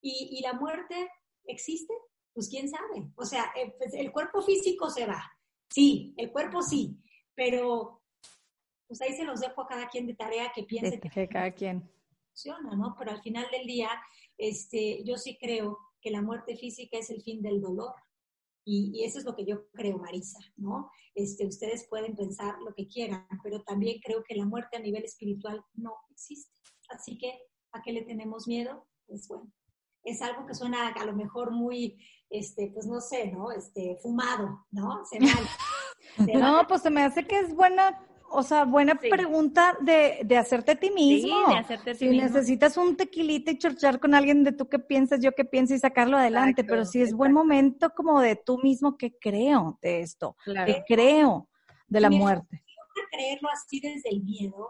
¿Y, 0.00 0.40
la 0.42 0.54
muerte 0.54 1.08
existe? 1.44 1.94
Pues 2.32 2.48
quién 2.48 2.68
sabe. 2.68 3.12
O 3.14 3.24
sea, 3.24 3.52
eh, 3.54 3.72
pues, 3.78 3.94
el 3.94 4.10
cuerpo 4.10 4.42
físico 4.42 4.90
se 4.90 5.06
va. 5.06 5.22
Sí, 5.70 6.12
el 6.16 6.32
cuerpo 6.32 6.62
sí, 6.62 6.98
pero 7.34 8.02
pues 8.88 9.00
ahí 9.00 9.12
se 9.14 9.24
los 9.24 9.40
dejo 9.40 9.62
a 9.62 9.68
cada 9.68 9.88
quien 9.88 10.06
de 10.06 10.14
tarea 10.14 10.52
que 10.52 10.64
piense 10.64 11.00
que, 11.00 11.28
cada 11.28 11.52
quien 11.52 11.88
funciona, 12.26 12.74
¿no? 12.76 12.94
Pero 12.98 13.12
al 13.12 13.22
final 13.22 13.46
del 13.50 13.66
día, 13.66 13.88
este, 14.36 15.02
yo 15.04 15.16
sí 15.16 15.38
creo 15.40 15.78
que 16.00 16.10
la 16.10 16.20
muerte 16.20 16.56
física 16.56 16.98
es 16.98 17.08
el 17.10 17.22
fin 17.22 17.40
del 17.40 17.60
dolor. 17.60 17.94
Y, 18.64 19.04
eso 19.04 19.18
es 19.18 19.24
lo 19.24 19.34
que 19.34 19.44
yo 19.44 19.68
creo, 19.72 19.98
Marisa, 19.98 20.38
¿no? 20.56 20.90
Este, 21.14 21.46
ustedes 21.46 21.86
pueden 21.88 22.14
pensar 22.14 22.58
lo 22.60 22.74
que 22.74 22.86
quieran, 22.86 23.26
pero 23.42 23.62
también 23.62 24.00
creo 24.02 24.22
que 24.22 24.36
la 24.36 24.44
muerte 24.44 24.76
a 24.76 24.80
nivel 24.80 25.04
espiritual 25.04 25.64
no 25.74 25.94
existe. 26.10 26.52
Así 26.90 27.18
que, 27.18 27.32
¿a 27.72 27.82
qué 27.82 27.92
le 27.92 28.02
tenemos 28.02 28.46
miedo? 28.46 28.86
Pues 29.06 29.26
bueno, 29.28 29.52
es 30.04 30.22
algo 30.22 30.46
que 30.46 30.54
suena 30.54 30.88
a 30.88 31.04
lo 31.04 31.14
mejor 31.14 31.50
muy, 31.50 31.98
este, 32.30 32.70
pues 32.72 32.86
no 32.86 33.00
sé, 33.00 33.30
¿no? 33.32 33.50
Este, 33.50 33.98
fumado, 34.02 34.66
¿no? 34.70 35.04
Se 35.04 35.18
No, 36.38 36.66
pues 36.68 36.82
se 36.82 36.90
me 36.90 37.02
hace 37.02 37.26
que 37.26 37.38
es 37.38 37.54
buena, 37.54 37.98
o 38.32 38.42
sea, 38.42 38.64
buena 38.64 38.94
pregunta 38.96 39.76
de, 39.80 40.20
de, 40.24 40.36
hacerte 40.36 40.72
a 40.72 40.76
ti 40.76 40.90
mismo. 40.90 41.46
Sí, 41.46 41.52
de 41.52 41.58
hacerte 41.58 41.90
a 41.90 41.92
ti 41.94 41.98
si 41.98 42.08
mismo. 42.08 42.22
necesitas 42.28 42.76
un 42.76 42.96
tequilita 42.96 43.50
y 43.50 43.58
chorchar 43.58 44.00
con 44.00 44.14
alguien 44.14 44.42
de 44.44 44.52
tú 44.52 44.68
qué 44.68 44.78
piensas, 44.78 45.20
yo 45.20 45.32
qué 45.32 45.44
pienso 45.44 45.74
y 45.74 45.78
sacarlo 45.78 46.16
adelante, 46.16 46.64
pero 46.64 46.84
si 46.84 47.02
es 47.02 47.12
buen 47.12 47.32
momento 47.32 47.90
como 47.94 48.20
de 48.20 48.36
tú 48.36 48.58
mismo, 48.62 48.96
¿qué 48.96 49.16
creo 49.18 49.78
de 49.82 50.00
esto? 50.00 50.36
Claro. 50.44 50.72
¿Qué 50.72 50.82
creo 50.86 51.48
de 51.86 52.00
la 52.00 52.08
Mira, 52.08 52.22
muerte? 52.22 52.62
creerlo 53.10 53.48
así 53.50 53.80
desde 53.80 54.10
el 54.10 54.22
miedo, 54.22 54.68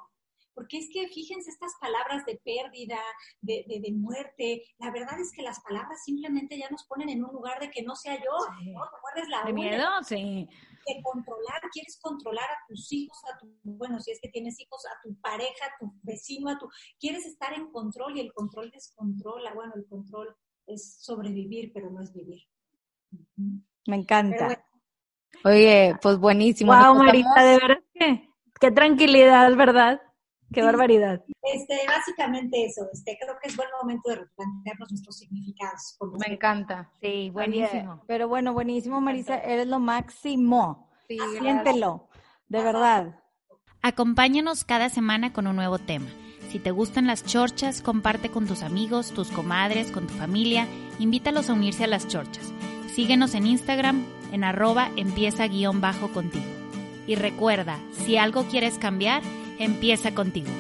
porque 0.55 0.79
es 0.79 0.88
que 0.92 1.09
fíjense 1.09 1.51
estas 1.51 1.72
palabras 1.81 2.25
de 2.27 2.40
pérdida, 2.44 2.98
de, 3.40 3.64
de, 3.68 3.81
de, 3.81 3.92
muerte, 3.92 4.62
la 4.79 4.90
verdad 4.90 5.18
es 5.20 5.33
que 5.33 5.42
las 5.42 5.61
palabras 5.61 6.03
simplemente 6.05 6.59
ya 6.59 6.68
nos 6.70 6.85
ponen 6.85 7.09
en 7.09 7.25
un 7.25 7.33
lugar 7.33 7.59
de 7.61 7.70
que 7.70 7.83
no 7.83 7.96
sea 7.96 8.16
yo, 8.16 8.31
Sí. 8.61 8.70
¿no? 8.70 8.81
¿Te 8.88 8.96
acuerdas 8.96 9.29
la 9.29 9.42
¿De 9.44 9.53
miedo? 9.53 9.87
Sí. 10.05 10.48
De 10.87 11.03
controlar, 11.03 11.61
quieres 11.73 11.99
controlar 12.01 12.51
a 12.51 12.59
tus 12.68 12.92
hijos, 12.92 13.18
a 13.33 13.38
tu, 13.38 13.55
bueno, 13.62 14.01
si 14.01 14.12
es 14.12 14.21
que 14.21 14.29
tienes 14.29 14.59
hijos, 14.61 14.85
a 14.87 15.01
tu 15.03 15.14
pareja, 15.21 15.66
a 15.66 15.79
tu 15.79 15.92
vecino, 16.03 16.51
a 16.51 16.59
tu, 16.59 16.68
quieres 16.99 17.27
estar 17.27 17.53
en 17.55 17.71
control 17.71 18.16
y 18.16 18.21
el 18.21 18.33
control 18.33 18.71
descontrola, 18.71 19.55
bueno, 19.55 19.73
el 19.77 19.87
control 19.87 20.35
es 20.66 20.97
sobrevivir, 21.01 21.73
pero 21.73 21.90
no 21.90 22.03
es 22.03 22.12
vivir. 22.12 22.42
Me 23.87 23.97
encanta. 23.97 24.47
Bueno, 24.47 24.62
Oye, 25.45 25.97
pues 26.01 26.18
buenísimo. 26.18 26.73
Wow, 26.73 26.95
Marita, 27.03 27.42
de 27.42 27.59
verdad 27.59 27.83
que 27.95 28.29
qué 28.61 28.71
tranquilidad, 28.71 29.55
¿verdad? 29.57 30.01
Qué 30.52 30.60
Sí. 30.60 30.66
barbaridad. 30.66 31.20
Este, 31.42 31.78
básicamente 31.86 32.64
eso, 32.64 32.82
este, 32.92 33.18
creo 33.20 33.34
que 33.42 33.48
es 33.48 33.56
buen 33.56 33.68
momento 33.80 34.10
de 34.10 34.16
replantearnos 34.16 34.90
nuestros 34.90 35.16
significados. 35.18 35.96
Me 36.26 36.34
encanta. 36.34 36.90
Sí, 37.00 37.06
Oye, 37.08 37.30
buenísimo. 37.30 38.02
pero 38.06 38.28
bueno, 38.28 38.52
buenísimo, 38.52 39.00
Marisa, 39.00 39.38
eres 39.38 39.66
lo 39.66 39.78
máximo. 39.80 40.88
Sí, 41.08 41.18
Siéntelo, 41.40 42.08
de 42.48 42.62
verdad. 42.62 43.18
Acompáñanos 43.82 44.64
cada 44.64 44.88
semana 44.88 45.32
con 45.32 45.46
un 45.46 45.56
nuevo 45.56 45.78
tema. 45.78 46.06
Si 46.50 46.58
te 46.58 46.70
gustan 46.70 47.06
las 47.06 47.24
chorchas, 47.24 47.80
comparte 47.82 48.30
con 48.30 48.46
tus 48.46 48.62
amigos, 48.62 49.12
tus 49.12 49.28
comadres, 49.30 49.90
con 49.90 50.06
tu 50.06 50.14
familia, 50.14 50.68
invítalos 50.98 51.48
a 51.50 51.54
unirse 51.54 51.84
a 51.84 51.88
las 51.88 52.06
chorchas. 52.08 52.52
Síguenos 52.94 53.34
en 53.34 53.46
Instagram 53.46 54.04
en 54.32 54.44
arroba 54.44 54.90
empieza 54.96 55.46
guion 55.48 55.80
bajo 55.80 56.12
contigo. 56.12 56.44
Y 57.06 57.16
recuerda, 57.16 57.78
si 57.92 58.16
algo 58.18 58.44
quieres 58.44 58.78
cambiar, 58.78 59.22
empieza 59.64 60.12
contigo. 60.12 60.51